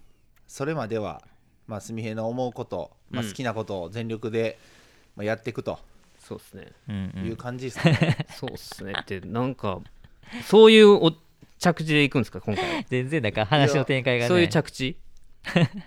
[0.47, 1.21] それまでは、
[1.67, 3.29] まあ、純平の思うこと、まあ、うん。
[3.29, 4.59] 好きなことを全力で、
[5.15, 5.79] まあ、やっていくと。
[6.19, 6.71] そうですね。
[6.89, 7.25] うんうん。
[7.25, 8.93] いう感じです かね、そうっすね。
[8.99, 9.79] ってなんか
[10.43, 11.13] そういうお
[11.59, 12.83] 着地でいくんですか今回は。
[12.87, 14.27] 全然なんか話の展開がね。
[14.27, 14.97] そういう着地？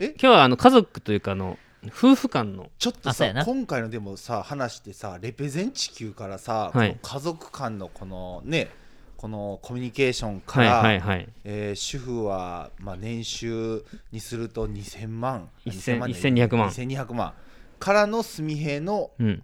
[0.00, 0.08] え？
[0.10, 6.98] 今日はあの家族というかあの夫婦間のちょっとさ今回のでもさ話ってさレペゼン地球からさ、はい。
[7.00, 8.68] 家族間のこのね
[9.16, 11.28] このコミュニケーションかはいら、はいはい。
[11.44, 16.68] えー主婦は、まあ、年収にすると2000万1000万1200万。
[16.68, 17.32] 1200万
[17.78, 19.42] からの純平のうん。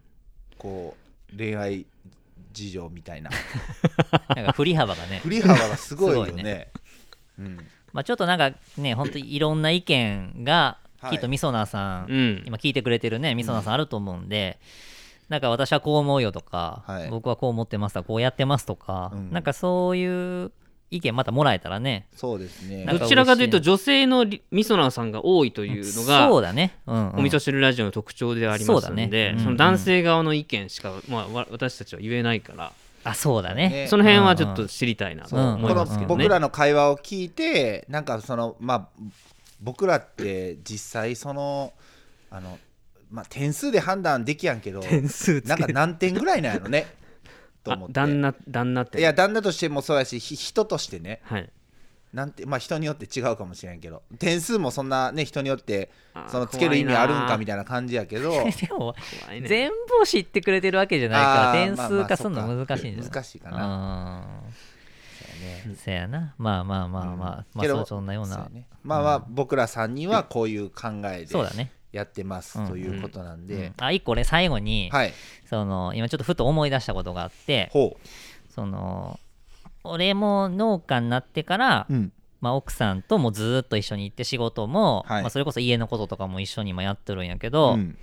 [0.59, 0.97] こ
[1.33, 1.87] う恋愛
[2.53, 3.31] 事情みたいな。
[4.35, 5.21] なんか振り幅がね。
[5.21, 6.69] 振り幅がすごいよすごいね。
[7.39, 7.59] うん、
[7.93, 11.17] まあちょっとなんかね本当にいろんな意見がはい。
[11.17, 12.43] きっとみそなさん、うん。
[12.47, 14.59] 今聞いてくれてるねみそなさんあると思うんで、
[15.29, 17.11] なんか私はこう思うよとか、はい。
[17.11, 19.33] 僕はこう思ってますとかこうやってますとか、うん。
[19.33, 20.53] なんかそういう
[20.91, 22.87] 意見またもらえたらねそうですね。
[22.87, 27.19] どちらかというと女性のリみそなさんが多いというのそうがだね、うんうん。
[27.21, 29.31] お味噌汁ラジオの特徴でありますのでね。
[29.33, 29.45] うんうん。
[29.45, 32.73] その男性側の意見しか、まあ、わ私たちは言えないから。
[33.05, 33.69] あそうだね。
[33.69, 33.87] ね。
[33.89, 36.07] その辺はちょっと知りたいなとそう思いますけどね。
[36.07, 38.89] 僕らの会話を聞いてなんかそのまあ
[39.61, 41.73] 僕らって実際その
[42.31, 42.59] あの
[43.11, 46.87] まあ点数で判断できやんけど点数つなんか何点ぐらいなんやろね？
[47.63, 47.95] とあ思って。
[47.95, 48.99] 旦那旦那って。
[48.99, 51.21] いや旦那としてもそうやしひ人としてね。
[51.25, 51.51] はい。
[52.13, 55.91] なんてまあ人によって違うかもしれんけど点数もそんなね人によって
[56.29, 58.31] そのつける意味あるんかみたたいな感じやけど。
[58.61, 58.95] でも
[59.29, 59.43] ね。
[59.49, 64.29] 全部を知ってくれてるわけじゃないから点数化するのまあまあ難しいんじゃない難しいかな
[65.35, 65.77] ね。
[65.83, 66.35] そやな。
[66.39, 68.49] まあまあまあまあ、まあけどそうそんなような。
[68.53, 68.67] ね。
[68.83, 71.73] まあまあ僕ら3人はこういう考えでそうだね。
[71.93, 75.13] やってますうんということなんうんであ一個俺最後に、はい。
[75.49, 77.97] その今ちょっとふと思い出したことがあってほ
[78.53, 79.21] その
[79.85, 82.13] 俺も農家になってから、ううん。
[82.41, 85.23] まあ、奥さんともずーっと一緒に行って仕事も、はい。
[85.23, 87.97] まあ、それこそ家のこととかも一緒に今やってるんやけど、うん。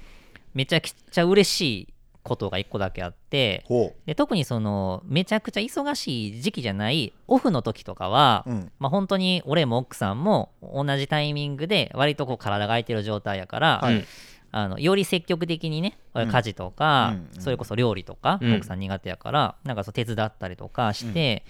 [0.56, 1.88] めちゃくちゃ嬉しい
[2.24, 8.72] ことが一個だけあってほで特にそのめちゃくちゃ忙しい時期じゃないオフの時とかは、ううん。
[8.80, 13.96] まあ、本当に俺も奥さんも同じタイミングで割とこう体が空いてる状態やから、はい。
[13.96, 14.06] うん
[14.54, 16.28] あのより積極的にねうん。
[16.28, 17.42] 家事とか、うんうん。
[17.42, 18.56] それこそ料理とか、うん。
[18.56, 21.46] 奥さん苦手やからなんかそう手伝ったりとかして、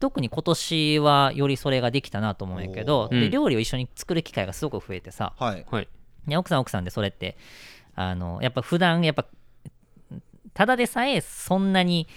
[0.00, 5.66] 特に今年はよりそれができたなと思うんやけど、で料理を一緒に作る機会がすごく増えてさ、はい。
[5.70, 5.88] はい。
[6.26, 7.36] ね、奥さんは奥さんでそれって
[7.94, 9.26] あのやっぱ普段やっぱ
[10.56, 12.08] ただでさえそんなに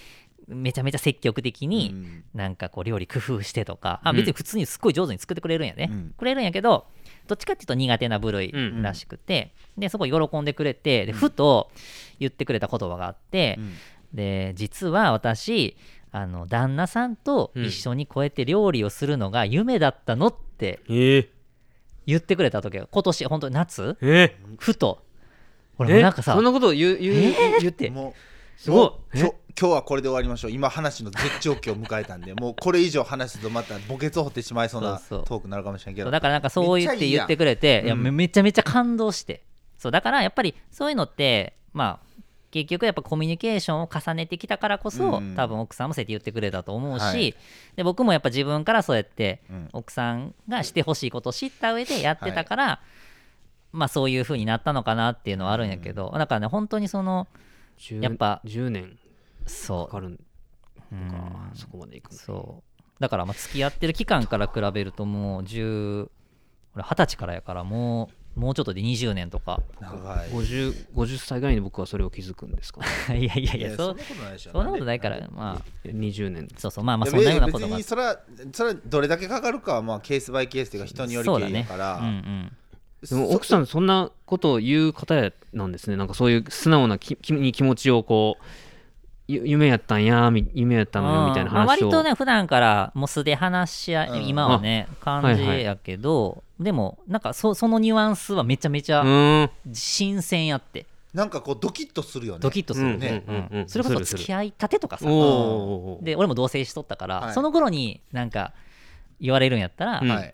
[0.48, 2.24] めちゃめちゃ積極的に、うん。
[2.34, 4.16] なんかこう料理工夫してとか、あうん。
[4.16, 6.14] 別に普通にすっごい上手に作ってくれるんやね、うん。
[6.18, 6.88] くれるんやけど
[7.28, 8.82] どっちかっていうと苦手な部類うん。
[8.82, 11.70] らしくて、でそこ喜んでくれてでふと
[12.20, 13.74] 言ってくれた言葉があって、うん。
[14.14, 15.78] で実は私
[16.12, 20.92] あの旦那さんと一緒にこうやって料理をするのが夢だったのってえ。
[20.94, 21.28] ー、
[22.08, 23.98] 言ってくれた時が今年本当に夏？
[24.02, 24.36] え。
[24.58, 25.04] ふと。
[25.04, 25.09] ー、
[25.80, 27.32] 俺もなんかさそんなことを言う言う、え？
[27.58, 27.90] ー言って。
[27.90, 28.80] もうすごい。
[28.80, 30.52] もう今日今日はこれで終わりましょう。
[30.52, 35.24] 今話の絶頂期を迎えたんで もうこれ以上話すとまた墓穴を掘ってしまいそうなそうそう。
[35.26, 36.12] トークになるかもしれんけど。
[36.12, 39.44] だからなんかそう言って言ってくれていやうんめめちゃめちゃ感動して。
[39.78, 42.10] そうだからやっぱりそういうのってまあ
[42.52, 45.36] 結局やっぱコミュニケーションを重ねてきたからこそ、うん。
[45.36, 47.36] 多分奥さんもそうやって言ってくれたと思うし、はい。
[47.76, 49.70] で僕もやっぱ自分からそうやってうん。
[49.74, 52.82] 奥さんがしてほしいことを知った上でやってたから、
[53.72, 57.28] まあそういう風になったのかなっていうのはあるんやけど、だからね本当にその
[57.78, 58.98] 10やっぱ10年
[59.46, 59.86] そう。
[59.86, 60.24] かかるんか、
[60.92, 61.12] うん。
[61.54, 62.82] そこまでいくのそう。
[63.00, 66.10] だからまあ付き合ってる期間から比べるともう10
[66.76, 69.62] 俺二十歳からやからもうもうちょっとで20年とか。
[69.80, 70.30] 長い。
[70.30, 72.82] 50, 50歳ぐらいに僕はそれを気づくんですか
[73.14, 75.88] いやいやいやそそんなことないでしょそんなことないからまあ。
[75.88, 76.48] 20年。
[76.58, 77.78] そうそうまあまあいやそんなような別ことが。
[77.78, 78.20] にそれは
[78.54, 82.58] それはどれだけかかるかはまあケースバイケースというか人によりそうだねけりやから、うんうん
[83.08, 85.96] でも奥さんそんなことを言う方やなんですね。
[85.96, 88.44] なんかそういう素直なききに気持ちをこう
[89.28, 94.28] ゆ夢やったんやみ夢やったのよみたいな話を、割とね普段からもう素で話し合い、うん。
[94.28, 100.86] 今はね感じやけど、でもなんかそそのニュアンスはめちゃめちうゃ新鮮やって。
[101.14, 102.40] なんかこうドキッとするよね。
[102.40, 103.36] ドキッとするね、うん。
[103.36, 105.06] うんうんうんそれこそ付き合いたてとかさ。
[105.06, 105.10] で
[106.16, 107.34] 俺も同棲しとったから、はい。
[107.34, 108.54] その頃になんか
[109.22, 110.10] 言われるんやったら、うん。
[110.10, 110.34] はい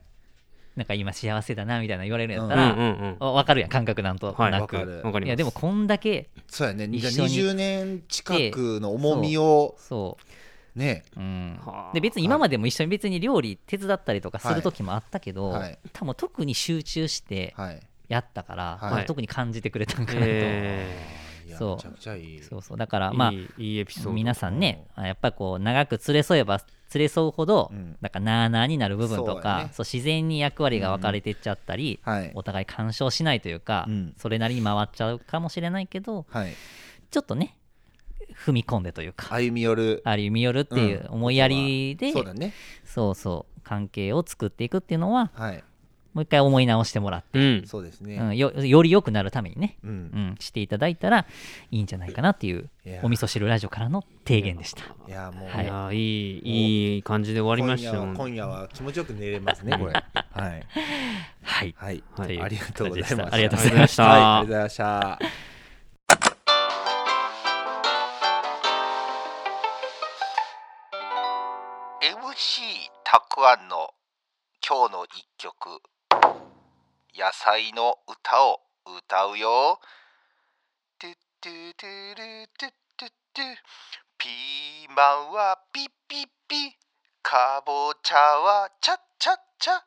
[0.75, 3.17] なんか今幸せだなみたいな言われるんやったうんら、うんうん。
[3.19, 5.01] あ分かるやん感覚なんとはいなく、わかる。
[5.03, 5.25] わかります。
[5.27, 10.17] いやでもこんだけそうやね一緒に20年近くの重みをそ
[10.75, 11.03] ね。
[11.15, 11.59] う、うん。
[11.65, 15.61] はあ、で別に今までも一緒に別に料理手伝ったりとかする時もあったけど、はい。
[15.61, 15.79] はい。
[15.93, 17.81] 多分特に集中してはい。
[18.07, 19.05] やったから、はい。
[19.05, 21.15] 特に感じてくれたんかなと、え。
[21.57, 22.43] そう。
[22.43, 22.77] そうそう。
[22.77, 24.11] だからーまあいいいいエピソード。
[24.11, 26.61] 皆さんねあやっぱりこう長く連れ添えば
[26.95, 27.97] 連れ添うほど、うん。
[28.01, 29.69] なんかなあなあになる部分とかね。
[29.73, 32.31] そう自然に役割が分かれていっちゃったり、はい。
[32.33, 34.13] お互い干渉しないというか、うん。
[34.17, 36.53] それなりに回っちゃうかもしれないけどはい。
[37.11, 37.57] ちょっとね
[38.45, 40.01] 踏み込んでというか歩み寄る。
[40.05, 42.53] ある意味よるっていう思いやりで、そうだね。
[42.83, 45.63] そうそう関係を作っていくっていうのははい
[46.15, 47.67] もう一回思い直してもらって、うん。
[47.67, 48.15] そうですね。
[48.15, 49.89] うん、よより良くなるためにね、うん。
[49.89, 51.25] うん、していただいたら
[51.71, 52.69] いいんじゃないかなっていう
[53.03, 54.85] お味噌汁ラジオからの提言でした。
[55.09, 55.49] いやもう。
[55.49, 55.97] はい。
[55.97, 58.03] いいいいい感じで終わりましたよ。
[58.03, 59.91] 今夜は今夜は気持ちよく寝れますねこれ。
[59.91, 60.01] は
[60.47, 60.63] い。
[61.43, 61.75] はい。
[61.77, 62.03] はい。
[62.15, 62.41] はい。
[62.41, 63.33] ありがとうございました。
[63.33, 64.03] ありがとうございました。
[64.05, 64.21] はい。
[64.21, 65.19] ありがとうございました
[72.01, 72.61] 「MC
[73.03, 73.93] たくあんの
[74.67, 75.81] 今日の一曲
[77.15, 79.79] 野菜の歌を歌うよ」
[80.99, 83.57] 「てってトゥトゥルトゥトゥトゥ
[84.17, 86.75] ピーマンはピッピッピ
[87.21, 89.79] かぼちゃはチャッチャッチャ。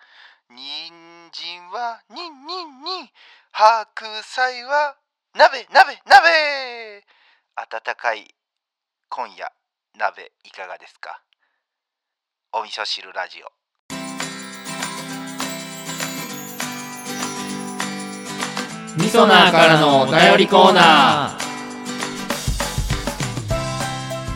[0.51, 3.11] 人参はニンニンニン。
[3.51, 4.97] 白菜は
[5.35, 7.05] 鍋鍋鍋。
[7.57, 8.33] 温かい
[9.09, 9.53] 今夜
[9.95, 11.25] 鍋いかがですか？
[12.53, 13.58] お味噌汁ラジオ。
[19.09, 21.39] みそなーからのお便りコーナー。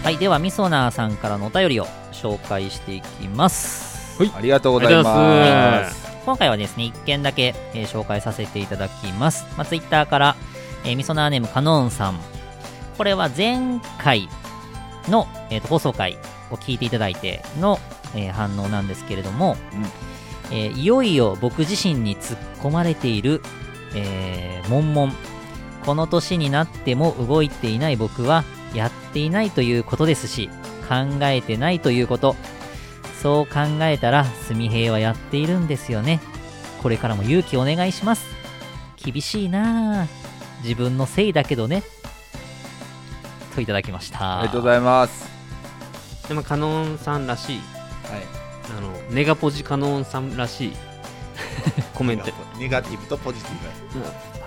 [0.02, 4.16] はいではみそなーさんからのお便りを紹介していきます。
[4.34, 6.00] ありがとうございありがとうございまます。
[6.00, 10.36] す今回はですね1件だけ、えー紹介させていただきます、まあ、ツイッターから、
[10.84, 12.18] えー、みそなーネームカノンさん。
[12.96, 14.26] これは前回
[15.06, 16.16] の、えーと放送回
[16.50, 17.78] を聞いていただいての、
[18.14, 19.58] えー反応なんですけれども、
[20.50, 23.42] えーいよいよ僕自身に突っ込まれている、
[23.94, 25.12] えー、モンモン
[25.84, 30.48] この年になっても動いていない僕はやっていないということですし
[30.88, 32.36] 考えてないということ。
[33.22, 36.20] そう考えたら純平はやっているんですよね。
[36.82, 38.26] これからも勇気お願いします。
[38.96, 40.06] 厳しいなあ。
[40.64, 41.84] 自分のせいだけどね。
[43.54, 44.40] といただきました。
[44.40, 45.30] ありがとうございます。
[46.26, 47.56] でもカノンさんらしい。
[47.56, 47.62] はい。
[48.76, 50.72] あのネガポジカノンさんらしい。
[51.94, 52.24] コメント。
[52.58, 53.68] ネガティブとポジティブ。
[53.68, 53.81] うん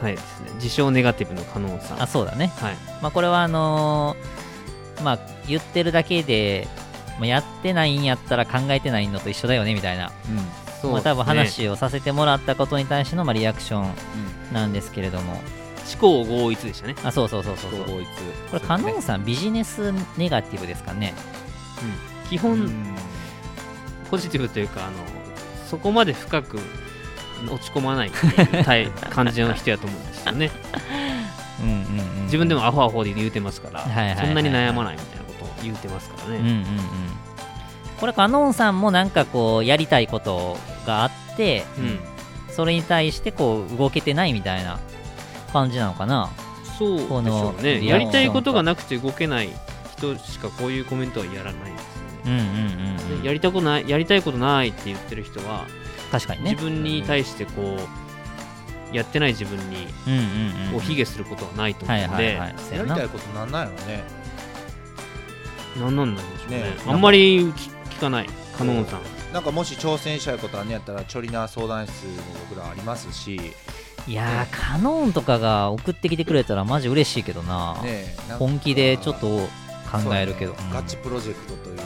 [0.01, 2.01] はいですね自称ネガティブのカノンさん。
[2.01, 2.51] あそうだね。
[2.57, 2.75] はい。
[3.01, 6.67] まあ、これはあのーまあ、言ってるだけで、
[7.19, 10.11] まあ、やってないんやったら考えてないのと一緒だよねみたいな、
[10.81, 13.93] そうまあ、多分話をさせてもらったことに対しての、まあ、リアクション
[14.53, 15.43] なんですけれども、思
[15.99, 16.95] 考合一でしたね。
[17.03, 17.81] あそうそうそうそうそう。
[17.81, 17.99] こ
[18.53, 21.13] れ、カノンさん、ビジネスネガティブですかね。
[22.29, 22.95] 基本うん。
[24.09, 24.97] ポジティブというかあの
[25.67, 26.59] そこまで深く
[27.49, 30.51] 落ち込まないってい感じの人やと思うんですよね。
[31.61, 33.81] うんうんうん、自分でもアホアホで言うてますから、
[34.17, 36.65] そんなに悩まないみたいなことを言うてますからね、うんうんうん。
[37.99, 41.99] これ、カノンさんもなんかこう、やりたいことがあって、うん。
[42.53, 44.79] それに対してこう、動けてないみたいな
[45.51, 46.29] 感じなのかな？
[46.77, 49.49] そうでしこのょうねやりたいことがなくて動けない
[49.97, 52.25] 人しかこういうコメントはやらないですよね。
[52.25, 53.21] うんうんうん、うん。
[53.21, 55.65] でやりたくないやりたいことないって言ってる人は、
[56.11, 56.51] 確かにね。
[56.51, 57.77] 自分に対してこ
[58.91, 60.19] うやってない自分にうんうん
[60.67, 60.71] うん。
[60.73, 62.53] こう卑下することはないと思うので、や
[62.83, 64.03] りたいことなんなんやろね
[65.79, 66.57] 何なんなんでしょうね。
[66.59, 68.29] ねあんまり聞聞かない。
[68.57, 69.01] カノンさん。
[69.33, 72.11] なんかもし挑戦したいことあんねやったらチョリナー相談室も
[72.49, 73.37] 僕らありますし。
[73.37, 73.53] ね
[74.07, 77.81] いやー、カノンとかが送ってきてくれたらマジ嬉しいけどな。
[77.83, 79.27] えなんか本気でちょっと
[79.91, 80.53] 考えるけど。
[80.53, 80.73] そうやね。
[80.75, 81.79] ガチプロジェクトという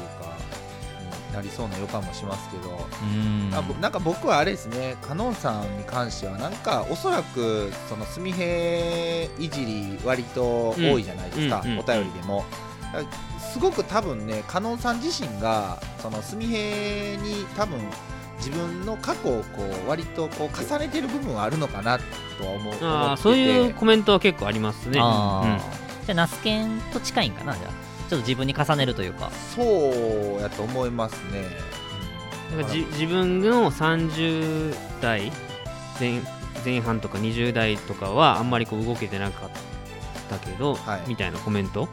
[1.34, 3.52] なりそうな予感もしますけど、うん。
[3.82, 4.98] なんか僕はあれですね。
[5.02, 8.46] カノンさんに関してはなんかおそらくその純平
[9.38, 12.46] いじり割と多いじゃないですか、うんうんお便りでも、
[13.54, 17.80] すごく多分ねカノンさん自身がその純平に多分
[18.38, 22.00] 自分の過去をこう割とこう重ねてる部分はあるのかな
[22.38, 22.86] とは思う思ってて。
[22.86, 25.00] あーそういうコメントは結構ありますね。
[25.02, 26.06] あー。
[26.06, 27.89] じゃあ、ナスケンと近いんかな、じゃあ。
[28.10, 29.30] ちょっと自分に重ねるというか。
[29.56, 29.62] そ
[30.38, 31.46] うやと思いますね、
[32.52, 32.58] うん。
[32.58, 35.32] なんかじ自分の30代
[36.00, 36.22] 前
[36.66, 39.50] 前半とか20代とかはあんまりこう動けてなかっ
[40.30, 41.02] たけど、はい。
[41.08, 41.88] みたいなコメント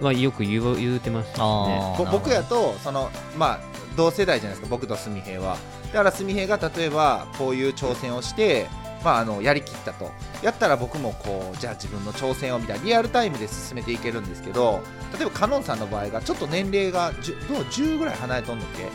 [0.00, 1.96] はよく言う言うてましたね。
[2.12, 3.60] 僕やとそのまあ
[3.96, 5.56] 同世代じゃないですか僕と純平は。
[5.86, 8.66] だから純平が例えばこういう挑戦をして
[9.04, 10.10] まああのやりきったと。
[10.42, 14.82] やったら僕もこうじゃあ自分の挑戦をみたいなリアルタイムで進めていけるんですけど
[15.16, 18.88] 例えばカノンさんの場合がちょっと年齢が10どう10ぐらい離れとんのっけ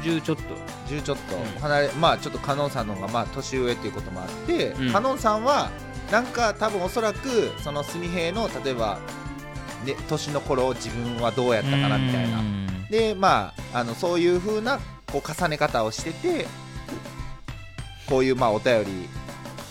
[0.00, 0.42] ？10ちょっと。
[0.88, 1.36] 10ちょっと。
[1.36, 1.44] うん。
[1.60, 4.92] 離れ、まあちょっとカノンさんの方がまあ年上っていうこともあって、うん。
[4.92, 5.70] カノンさんは
[6.10, 8.98] なんか多分おそらくその純平の例えば、
[9.84, 12.40] ね、年の頃自分はどうやったかなみたいな。
[12.40, 12.86] うん。
[12.90, 14.78] でまああのそういう風な
[15.10, 16.46] こう重ね方をしてて
[18.12, 19.08] こういうまあお便り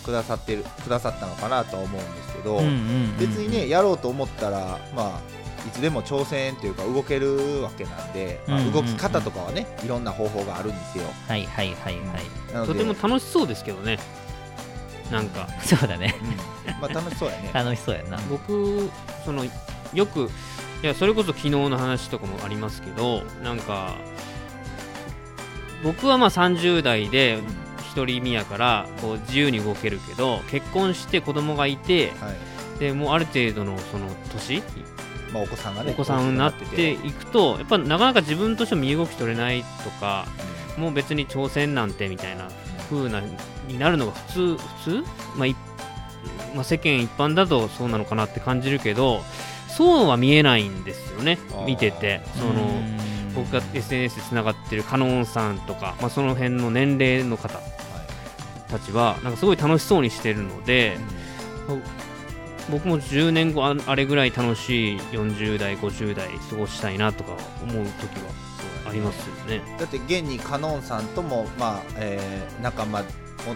[0.04, 8.40] くださってるくださったのかなとは思うんですけど、うんうんうん別にねやろうと思ったらまあいつでも挑戦というか動けるわけなんで、
[8.72, 11.04] 動き方とかはねいろんな方法があるんですよ。
[11.28, 11.94] はいはいはい
[12.54, 12.66] はい。
[12.66, 14.00] とても楽しそうですけどね。
[15.12, 15.46] なんか。
[15.62, 16.16] そうだね。
[16.66, 16.80] うん。
[16.80, 17.50] まあ楽しそうやね。
[17.54, 18.18] 楽しそうやな。
[18.28, 18.90] 僕
[19.24, 19.44] その
[19.94, 20.28] よく
[20.82, 23.94] いやそれこそ昨日の話とかもありますけどなんか
[25.84, 27.38] 僕はまあ30代で
[27.94, 32.78] 独り身やからこう自由に動けるけど結婚して子供がいてはい。
[32.78, 34.62] でもうある程度のその年？
[35.32, 40.26] まあ、お子さんがねお子さんになっていくとやっぱなかなか自分としても身動き取れないとか
[40.76, 42.48] もう別に挑戦なんてみたいな
[42.90, 43.22] 風な
[43.68, 45.04] になるのが普通普通？
[45.36, 45.56] まあい
[46.54, 49.22] まあ、世間一般だとそうなのかなって感じるけど
[49.68, 52.20] そうは見えないんですよね見てて。
[52.36, 52.52] その
[53.34, 57.60] 僕が SNS でつながってるカノンさんとか、まあ、その辺の年齢の方
[58.72, 60.96] たちはなんかすごい楽しそうにしてるので
[62.70, 68.30] 僕も10年後ああれぐらい楽しい40代50代過ごしたいなとか思う時は
[68.88, 69.60] ありますよね。
[69.78, 73.02] だって現にカノンさんとも、まあえー仲間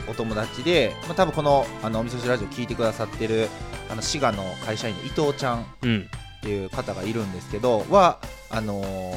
[0.08, 3.48] おお友達で、まあ、多分このあのお味噌汁ラジオ聞いてくださってる
[3.88, 6.08] あの滋賀の会社員の伊藤ちゃんっうん
[6.42, 8.18] ていう方がいるんですけどは
[8.50, 9.16] あのー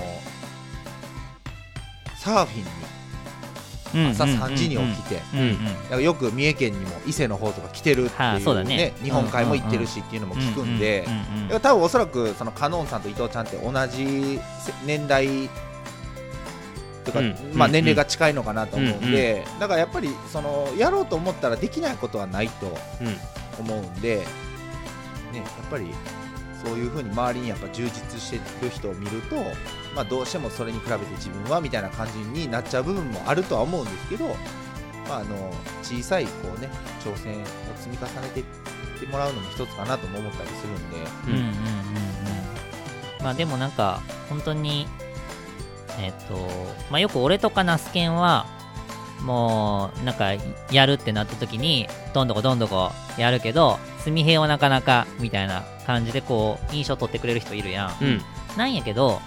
[2.18, 2.66] サーフィンに
[4.12, 11.08] 朝3時に起きて、よく三重県にも伊勢の方とか来てるっていう,、ね日本海も行ってるしっていうのも聞くんで、
[11.62, 15.50] 多分おそらくそのカノンさんと伊藤ちゃんって同じせ年代
[17.06, 17.36] とか、うん。
[17.54, 22.68] まあ、うん年齢が近いのかなと思うんで、だからやっぱりそのやろうと思ったらできないことはないと
[23.02, 23.18] うん。
[23.60, 24.24] 思うんで、ね、
[25.38, 25.94] やっぱり
[26.64, 29.36] そういうふうに周りにやっぱ充実してる人を見ると、
[29.96, 34.28] まあ、どうしてもそれに比べて自分はみたいな感じになっちゃう部分もあるとは思うんですけど、
[35.08, 36.70] まあ、あの小さいこう、ね、
[37.04, 37.46] 挑戦を
[37.78, 38.46] 積み重ねていっ
[39.00, 40.98] てもらうのも一つかなとも思ったりするんで。
[41.28, 41.32] うん。
[41.32, 41.60] うんうんうん
[43.22, 44.88] まあでもなんか本当に
[46.00, 46.36] えっ、と
[46.90, 48.46] まあよく俺とかナスケンは
[49.22, 50.32] もうなんか
[50.72, 58.22] やるってなった時にどんどこどんどこやるけど純平はなかなかみたいな感じでこう印象取ってくれる人いるやん、うん。
[58.58, 59.22] なんやけど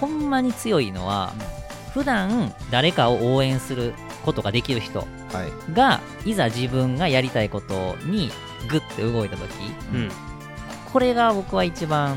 [0.00, 1.32] ほんまに強いのは
[1.92, 3.94] 普段誰かを応援する
[4.24, 5.06] ことができる人は
[5.68, 5.72] い。
[5.74, 8.30] がいざ自分がやりたいことに
[8.68, 9.50] グッて動いた時
[9.92, 10.10] うん。
[10.92, 12.16] これが僕は一番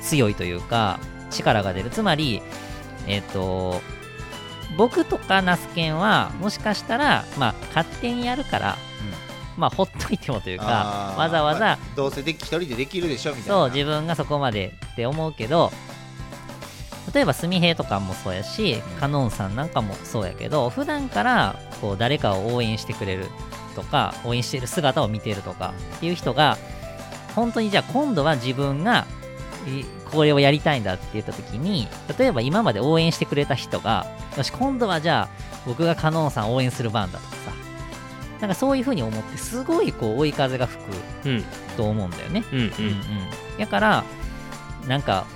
[0.00, 0.98] 強いというか
[1.30, 1.90] 力が出る。
[1.90, 2.42] つまり
[3.06, 3.80] えっ、と
[4.76, 8.76] 僕とかナスケンはもしかしたらまあ勝手にやるから、
[9.56, 13.54] まあほっといてもというかわざわざ、まあどうせで一人でできるでしょみたいな。
[13.54, 15.72] そう自分がそこまでって思うけど
[17.12, 23.26] 例えば純平とかもそうやしカノンさんなんかもそうやけど普段からこう誰かを応援してくれる
[23.74, 26.56] とか応援してる姿を見てるとかっていう人が
[27.34, 29.06] 本当にじゃあ今度は自分が
[29.66, 31.88] いこれをやりたいんだって言った時に
[32.18, 35.28] 例えば今まで応援してくれた人がよし今度はじゃあ
[35.66, 37.52] 僕がカノンさん応援する番だとかさ
[38.40, 40.84] なんかそういう風に思ってすごいこう追い風が吹
[41.22, 41.44] くうん。
[41.76, 42.44] と思うんだよね。
[42.52, 42.58] うん。
[42.58, 44.04] うんうんうん、だから
[44.88, 45.26] なんか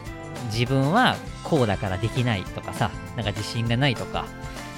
[0.50, 1.16] 自分は
[1.48, 4.26] こうだからできないとかさなんか自信がないとか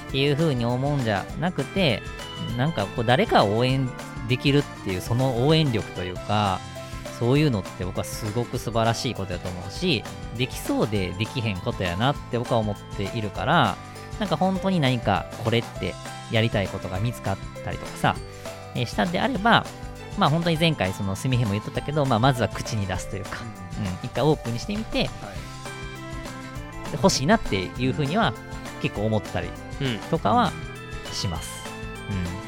[0.07, 2.01] っていう風に思うんじゃなくて
[2.57, 3.89] なんかこう誰かを応援
[4.27, 6.59] できるっていうその応援力というか
[7.19, 10.03] そういうのって僕はすごく素晴らしいことやと思うし
[10.37, 13.75] できそうでできへんことやなって僕は思っているから
[14.19, 15.93] なんか本当に何かこれって
[16.31, 18.15] やりたいことが見つかったりとかさ、
[18.75, 19.65] えーしたんであれば
[20.17, 23.39] まあ本当に前回そのすみへも言っとったけど、まあ、まずは口に出すというか、
[23.79, 25.09] うん、一回オープンにしてみて、で
[26.93, 28.33] 欲しいなっていうふうには
[28.81, 29.49] 結構思ったり
[29.81, 29.97] うん。
[30.09, 30.51] とかは
[31.11, 31.65] します。
[32.09, 32.39] うん。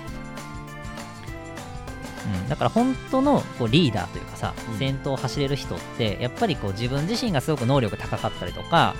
[2.33, 4.77] うん、だから本当のこうリーダーというかさ、うん。
[4.77, 8.95] 先頭を走れる人ってやっぱりこう自分自身がすごく能力高かったりとか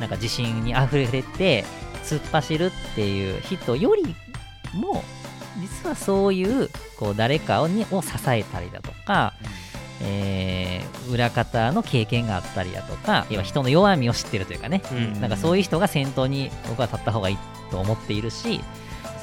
[0.00, 1.64] なんか自信にあふれて
[2.04, 4.14] 突っ走るっていう人より
[4.74, 5.02] も
[5.60, 9.34] 実はそういうこう誰かをにを支えたりだとか、
[10.00, 15.20] えー裏方の経験があったりだとか要は人の弱みを知ってるというかね、うん。
[15.20, 17.38] なんかそういう人が先頭に僕は立った方がいい
[17.70, 18.60] と思っているし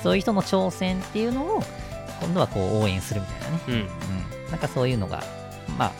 [0.03, 1.63] そういう人の挑戦っていうのを
[2.21, 3.73] 今度はこう応援するみたいなね、うん。
[3.73, 5.23] うん、なんかそういうのが
[5.77, 5.91] ま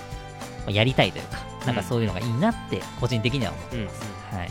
[0.67, 3.85] あやりたいというかなんかそういうのがいいなって個人的には思ってうん。
[3.85, 4.49] ます、はい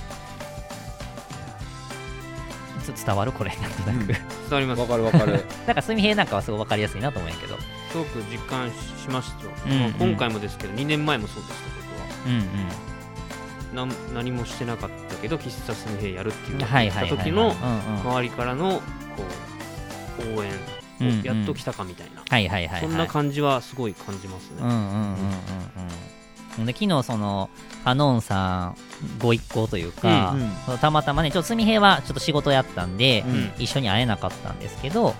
[2.92, 4.06] つ伝わるこれなんとなく、うん。
[4.06, 4.16] 伝
[4.50, 4.80] わります。
[4.82, 5.42] わかるわかる。
[5.66, 7.56] なんか純平なんかはすごい分かりやすいなと思うんやけど
[7.94, 12.42] すごく実感しました、うんまあ今回もですけど2年前もそうでしたうんうん。
[12.42, 18.00] 僕はなん何もしてなかったけど喫茶すみへやるっていうのをった時のうんうん。
[18.00, 18.82] 周りからのこ
[20.34, 20.52] う応援
[21.22, 22.80] やっと来たかみたいな、はいはいはいはい。
[22.80, 25.14] そんな感じはすごい感じますね、うんうんうんうん
[26.58, 26.66] うん。
[26.66, 27.50] で昨日その
[27.84, 28.76] ハノンさん
[29.20, 30.78] ご一行というか、うんうん。
[30.78, 33.52] たまたまねちょっと純平はちょっと仕事やったんで、うん。
[33.62, 35.14] 一緒に会えなかったんですけど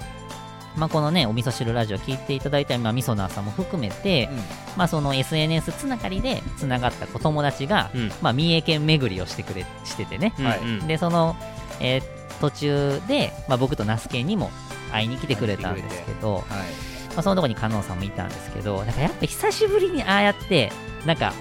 [0.76, 4.28] まあ、このね、お味噌汁ラジオ聞いていただいた、まあ、みそなーさんも含めて、
[4.76, 8.12] まあ、その SNS つながりでつながったお友達が、うん。
[8.20, 10.68] まあ、三重県巡りをしてくれしててね、はいうん。
[10.80, 11.36] うんでその、
[11.80, 14.51] えー途中で、まあ、僕と那須家にも
[14.92, 16.42] 会いに来てくれたんですけど、はい。
[16.42, 20.72] まあ、そのとこに加納さんもいたんですけどなんかやっぱ久しぶりにああやって
[21.06, 21.32] なんか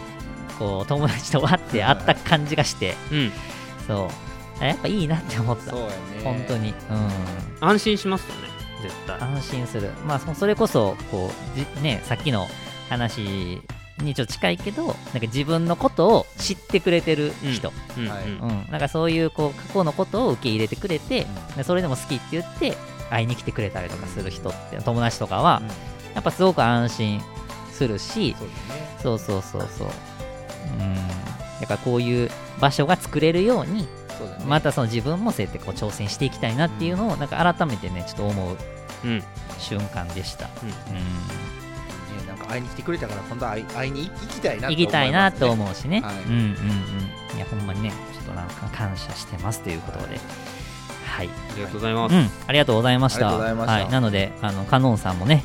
[0.59, 3.31] こう友達と会って会った感じがしてうん。
[3.87, 4.09] そ
[4.61, 4.63] う。
[4.63, 5.73] やっぱいいなって思った。
[5.73, 5.81] ね。
[6.23, 6.69] 本当に。
[6.69, 7.67] うん。
[7.67, 8.52] 安心しますよね
[8.83, 9.91] 絶対安心する。
[10.05, 12.47] まあそそれこそこうじねさっきの
[12.89, 13.61] 話
[13.99, 18.07] にちょっと近いけどなんか自分のことを知ってくれてる人、うん。
[18.07, 18.23] はい。
[18.25, 18.39] うん。
[18.41, 18.71] うん。
[18.71, 22.75] なんかそういうこう過去のことを受け入れてくれて、でそれでも好きって言って
[23.09, 25.67] 会いに来てくれたりとかする人って友達とかは、うん。
[26.15, 27.21] やっぱすごく安心
[27.71, 28.35] するし
[29.01, 29.87] そうそうそうそうそう。
[29.87, 30.95] うん。
[31.61, 32.29] だからこういう
[32.59, 33.87] 場所が作れるように
[34.27, 34.45] そうだね。
[34.47, 38.57] またその自分もそうやってこう挑戦していきたいなっていうのをなんか改めてねちょっと思う
[39.05, 39.23] うん。
[39.59, 40.69] 瞬間でした、うん。
[40.69, 40.73] うん。
[40.73, 46.15] ねなんか会いに来てくれたから今度は会いに行きたいな行きたいなとう思うしね、はい。
[46.23, 47.37] うんうんうん。
[47.37, 50.19] いやほんまにねちょっとなんか感謝してますということで。
[51.05, 53.29] はい、ありがとうございます、うん、ありがとうございました。
[53.29, 53.83] ありがとうございました。
[53.83, 55.43] はい、なのであのカノンさんもね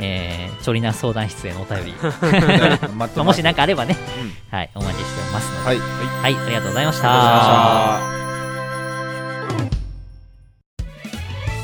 [0.00, 1.94] えー、チョリナ相談室へのお便り、
[2.96, 4.56] まあ、もし何かあればね、うん。
[4.56, 5.78] はい、お待ちしておりますので、はい。
[5.78, 8.00] はい、ありがとうございました。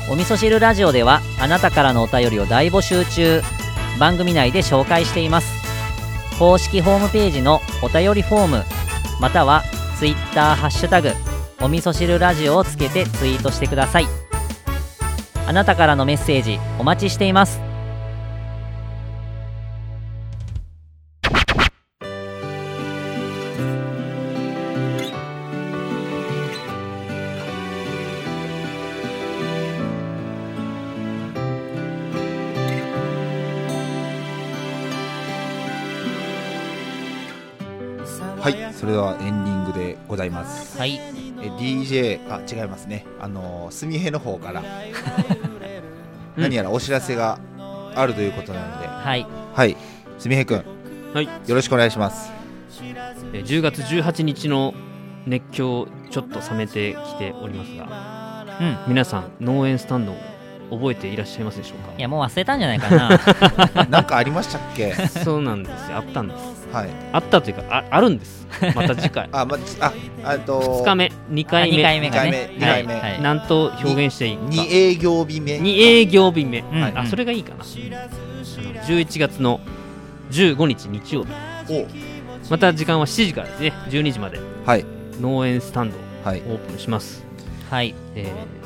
[0.09, 3.41] お味噌汁ラジオではあなたからのお便りを大募集中。
[3.99, 5.61] 番組内で紹介しています。
[6.39, 8.63] 公式ホームページのお便りフォーム。
[9.19, 9.63] または
[9.99, 11.13] ツイッターハッシュタグ。
[11.61, 14.21] お味噌汁ラジオをつけてツイートしてください。
[15.51, 17.70] あなたからのメッセージお待ちしています
[38.81, 40.75] それではエンディングでございます。
[40.79, 40.95] はい。
[40.95, 43.05] え DJ あ違いますね。
[43.19, 44.63] あのすみへの方から。
[46.35, 47.37] 何やらお知らせが
[47.93, 48.87] あるということなので。
[48.87, 49.27] はい。
[49.53, 49.77] はい。
[50.17, 50.63] すみへくん。
[51.13, 51.25] はい。
[51.25, 52.31] よろしくお願いします。
[53.33, 54.73] えー10月18日の
[55.27, 58.45] 熱狂ちょっと冷めてきておりますが。
[58.59, 58.77] うん。
[58.87, 60.15] 皆さん農園スタンドを
[60.71, 61.93] 覚えていらっしゃいますでしょうか？
[61.99, 63.19] いやもう忘れたんじゃないかな。
[63.91, 64.93] なんかありましたっけ？
[64.95, 65.97] そうなんですよ。
[65.97, 66.89] あったんですはい。
[67.11, 68.47] あったというかああるんです。
[68.75, 69.29] また次回。
[69.31, 69.93] あまあ
[70.23, 71.11] あと2日目。
[71.31, 71.77] 2回目。
[71.77, 72.49] 2回目がね。
[72.53, 72.93] 二回目。
[72.93, 73.11] はい。
[73.13, 73.21] はい。
[73.21, 74.43] なんと表現していいか。
[74.43, 75.57] 2営業日目。
[75.57, 76.81] 2営業日目、んうん。
[76.81, 76.93] はい。
[76.95, 77.63] あそれがいいかな、あの
[78.83, 79.59] 11月の
[80.31, 81.29] 15日日曜日。
[81.69, 81.87] お。
[82.49, 83.73] また時間は7時からですね。
[83.89, 84.39] 12時まで。
[84.65, 84.85] はい。
[85.19, 87.23] 農園スタンドオープンします、
[87.69, 87.93] はい。
[88.15, 88.61] えー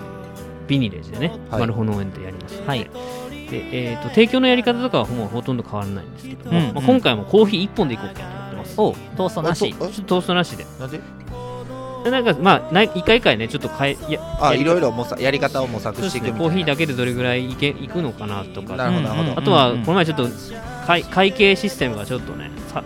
[0.68, 1.60] ビニレージでね、はい。
[1.62, 2.90] マルホ農園でやりますはい
[3.50, 6.52] でえー、と提供のやり方とかはもうほとんど変わらないんですけど。
[6.52, 6.74] も、うん。
[6.74, 8.82] まあ、今回もコーヒー1本でいこうかと思ってます。
[8.82, 9.76] おトーストなし。
[9.80, 10.66] あちょっとトーストなしで。
[10.80, 11.00] なんで
[12.04, 16.46] でなんかまあない一回一回ねちょっと変えいやあいろいろ模索やり方を模索していくみたいな。
[16.46, 18.76] コーヒーだけでどれぐらいいけいくのかなとか。
[18.76, 19.32] なるほどなるほど。
[19.32, 20.28] うんあとはうんこの前ちょっと
[20.86, 22.84] 会会計システムがちょっとねさ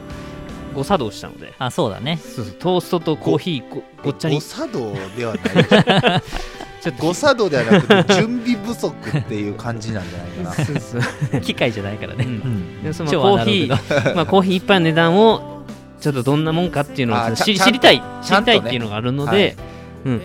[0.79, 1.53] 誤作動したので。
[1.59, 2.17] あそうだね。
[2.23, 2.53] そうそう。
[2.53, 6.21] トーストとコーヒーごごっちゃに誤作動ではない。
[6.81, 10.53] ちょっと誤作動ではなくて 準備不足っていう感じなんじゃな。
[10.53, 11.41] いかなそうそう。
[11.43, 12.31] 機械じゃないからね、うん。
[12.31, 12.83] うん。
[12.83, 15.63] でその超コーヒー、まあ、コーヒー一杯の値段を
[15.99, 19.57] ちょっとどんなもんかっていうのをあ知りたい知りたいっていうのがあるので、
[20.05, 20.21] うん。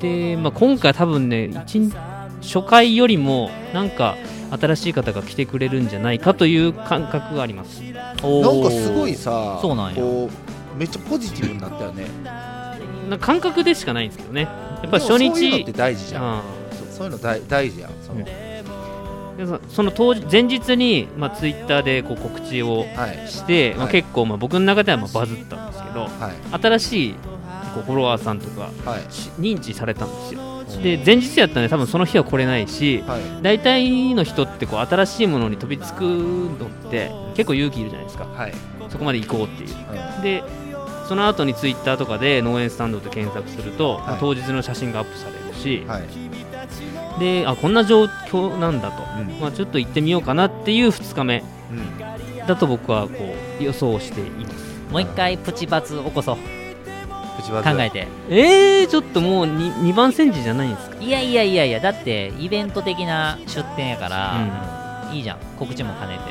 [0.00, 1.50] で、まあ、今回多分ね
[2.40, 4.16] 初回よりもなんか
[4.58, 7.80] 新しい方が来てくれるんじゃないかという感覚があります。
[7.82, 10.28] なんかすごいさそうなんやこ
[10.74, 12.06] うめっちゃポジティブになったよね。
[13.08, 14.42] な感覚でしかないんですけどね。
[14.42, 16.38] やっぱり初でもそういうのっ日て大事じゃん。
[16.38, 16.42] あ
[16.90, 18.24] そそういうの大大事やんその、うん。
[18.24, 23.28] でそその当日前日に、まあ、ツイッターでこう告知をはい。
[23.28, 23.92] して、まあ、はい。
[23.92, 26.60] 結構、まあ、僕の中ではまあバズったんですけどはい。
[26.60, 27.14] 新しい
[27.74, 29.12] こうフォロワーさんとかはい。
[29.12, 30.40] し認知されたんですよ。
[30.82, 33.20] で前日やったらね多分その日は来れないしはい。
[33.42, 38.24] 大体の人ってこう新しいものに飛びつくのって結構勇気いるじゃないですか。
[38.26, 38.52] はい、
[38.88, 39.70] そこまで行こうっていう。
[40.16, 40.22] うん。
[40.22, 40.44] で
[41.08, 44.16] その後にツイッターとかで農園スタンドって検索すると、はい。
[44.20, 46.04] 当日の写真がアップされるし、はい。
[47.18, 49.40] であこんな状況なんだと、うん。
[49.40, 52.46] まあ、ちょっと行ってみようかなっていう2日目うん。
[52.46, 53.14] だと僕はこ
[53.60, 54.70] う予想しています。
[54.92, 56.36] もう一回プチバツ起こそう
[57.42, 58.06] 考えて。
[58.28, 60.96] えー、ちょっともう 2, 2番煎じじゃないんですか？
[61.00, 65.38] いやいやいやいやだってイベント的な出店やから、いいじゃん。
[65.58, 66.22] 告知も兼ねて、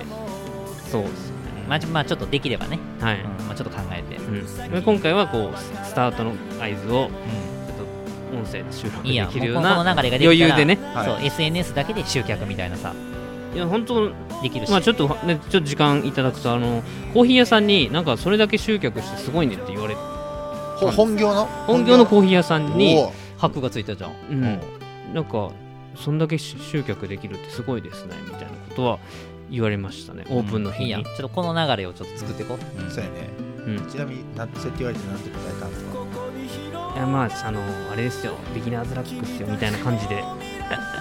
[0.89, 1.33] そうです
[1.67, 4.71] まあ、ちょまあちょっとできればね、はい、うんまあ、ちょっと考えて、うん。
[4.71, 7.77] で今回はこうススタートの合図をうちょっ
[8.31, 10.79] と音声で収録できるような余裕でね。
[10.95, 11.05] はい。
[11.05, 12.93] そう SNS だけで集客みたいなさ。
[13.53, 14.09] いや本当
[14.43, 16.83] できるし、まあちょっとねちょっと時間いただくとあの
[17.15, 20.18] コーヒー屋さんになんかそれだけ集客してすごいねって言われてほ
[20.87, 21.45] 本業の？
[21.45, 22.97] 本業のコーヒー屋さんに
[23.37, 24.11] ハックがついたじゃん。
[24.29, 24.59] うん。
[25.13, 25.51] なんか
[25.95, 28.99] そんだけ集客できるってすごいですねみたいなことは
[29.49, 30.25] 言われましたね。
[30.29, 32.91] オープンの日に、いいやんちょっとこの流れをちょっと作っていこう、うん。
[32.91, 33.29] そうやね。
[33.65, 35.99] うんちなみになんそうやって言われてなんて答えたんですか？
[36.95, 37.61] いやまああの
[37.91, 38.33] あれですよ。
[38.55, 40.23] ビギナーズラックっすよみたいな感じで。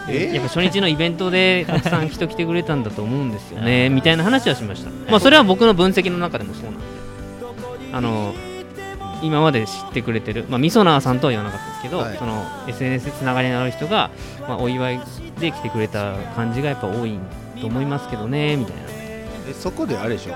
[0.09, 0.35] え？
[0.35, 3.91] やっぱ初日のイベントでたくさん人来てくれたんだと思うんですよね。
[3.91, 4.91] みたいな話はしました。
[5.11, 6.81] まあそれは僕の分析の中でもそうなんで。
[7.93, 8.35] あの
[9.23, 12.19] 今まで知ってくれてる、まあ、みそなーさんとは言わなかったですけど、はい。
[12.19, 14.11] その SNS でつながりのある人が、
[14.43, 15.01] まあ、お祝い
[15.41, 17.19] で来てくれた感じがやっぱ多い
[17.61, 18.83] と思いますけどねみたいな。
[18.89, 20.35] えそこであれでしょ。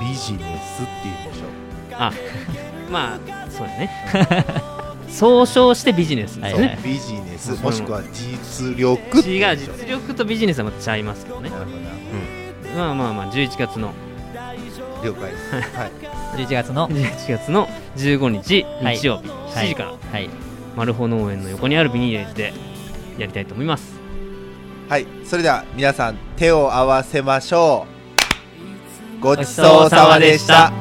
[0.00, 1.42] ビジネスって言うんでし
[1.94, 2.12] あ
[2.90, 3.90] まあそうやね。
[5.08, 6.78] 総称してビジネスですょ、ね、はい。
[6.82, 11.50] ビジネスもしくは実力違う実力とビジネスはまたちゃいますけどね。
[11.50, 11.92] なるほどな
[12.76, 13.92] まあまあまあ11月の
[15.02, 15.54] 了解です。
[15.76, 15.90] はい。
[16.36, 18.96] 11月の？11月の15日はい。
[18.96, 19.90] 日曜日、7時から。
[19.90, 20.30] はい。
[20.76, 22.52] マルホ農園の横にあるビニーレージで
[23.18, 24.00] やりたいと思います。
[24.88, 27.86] はい、それでは皆さん手を合わせましょ
[29.18, 29.22] う。
[29.22, 30.72] ごちそうさまでした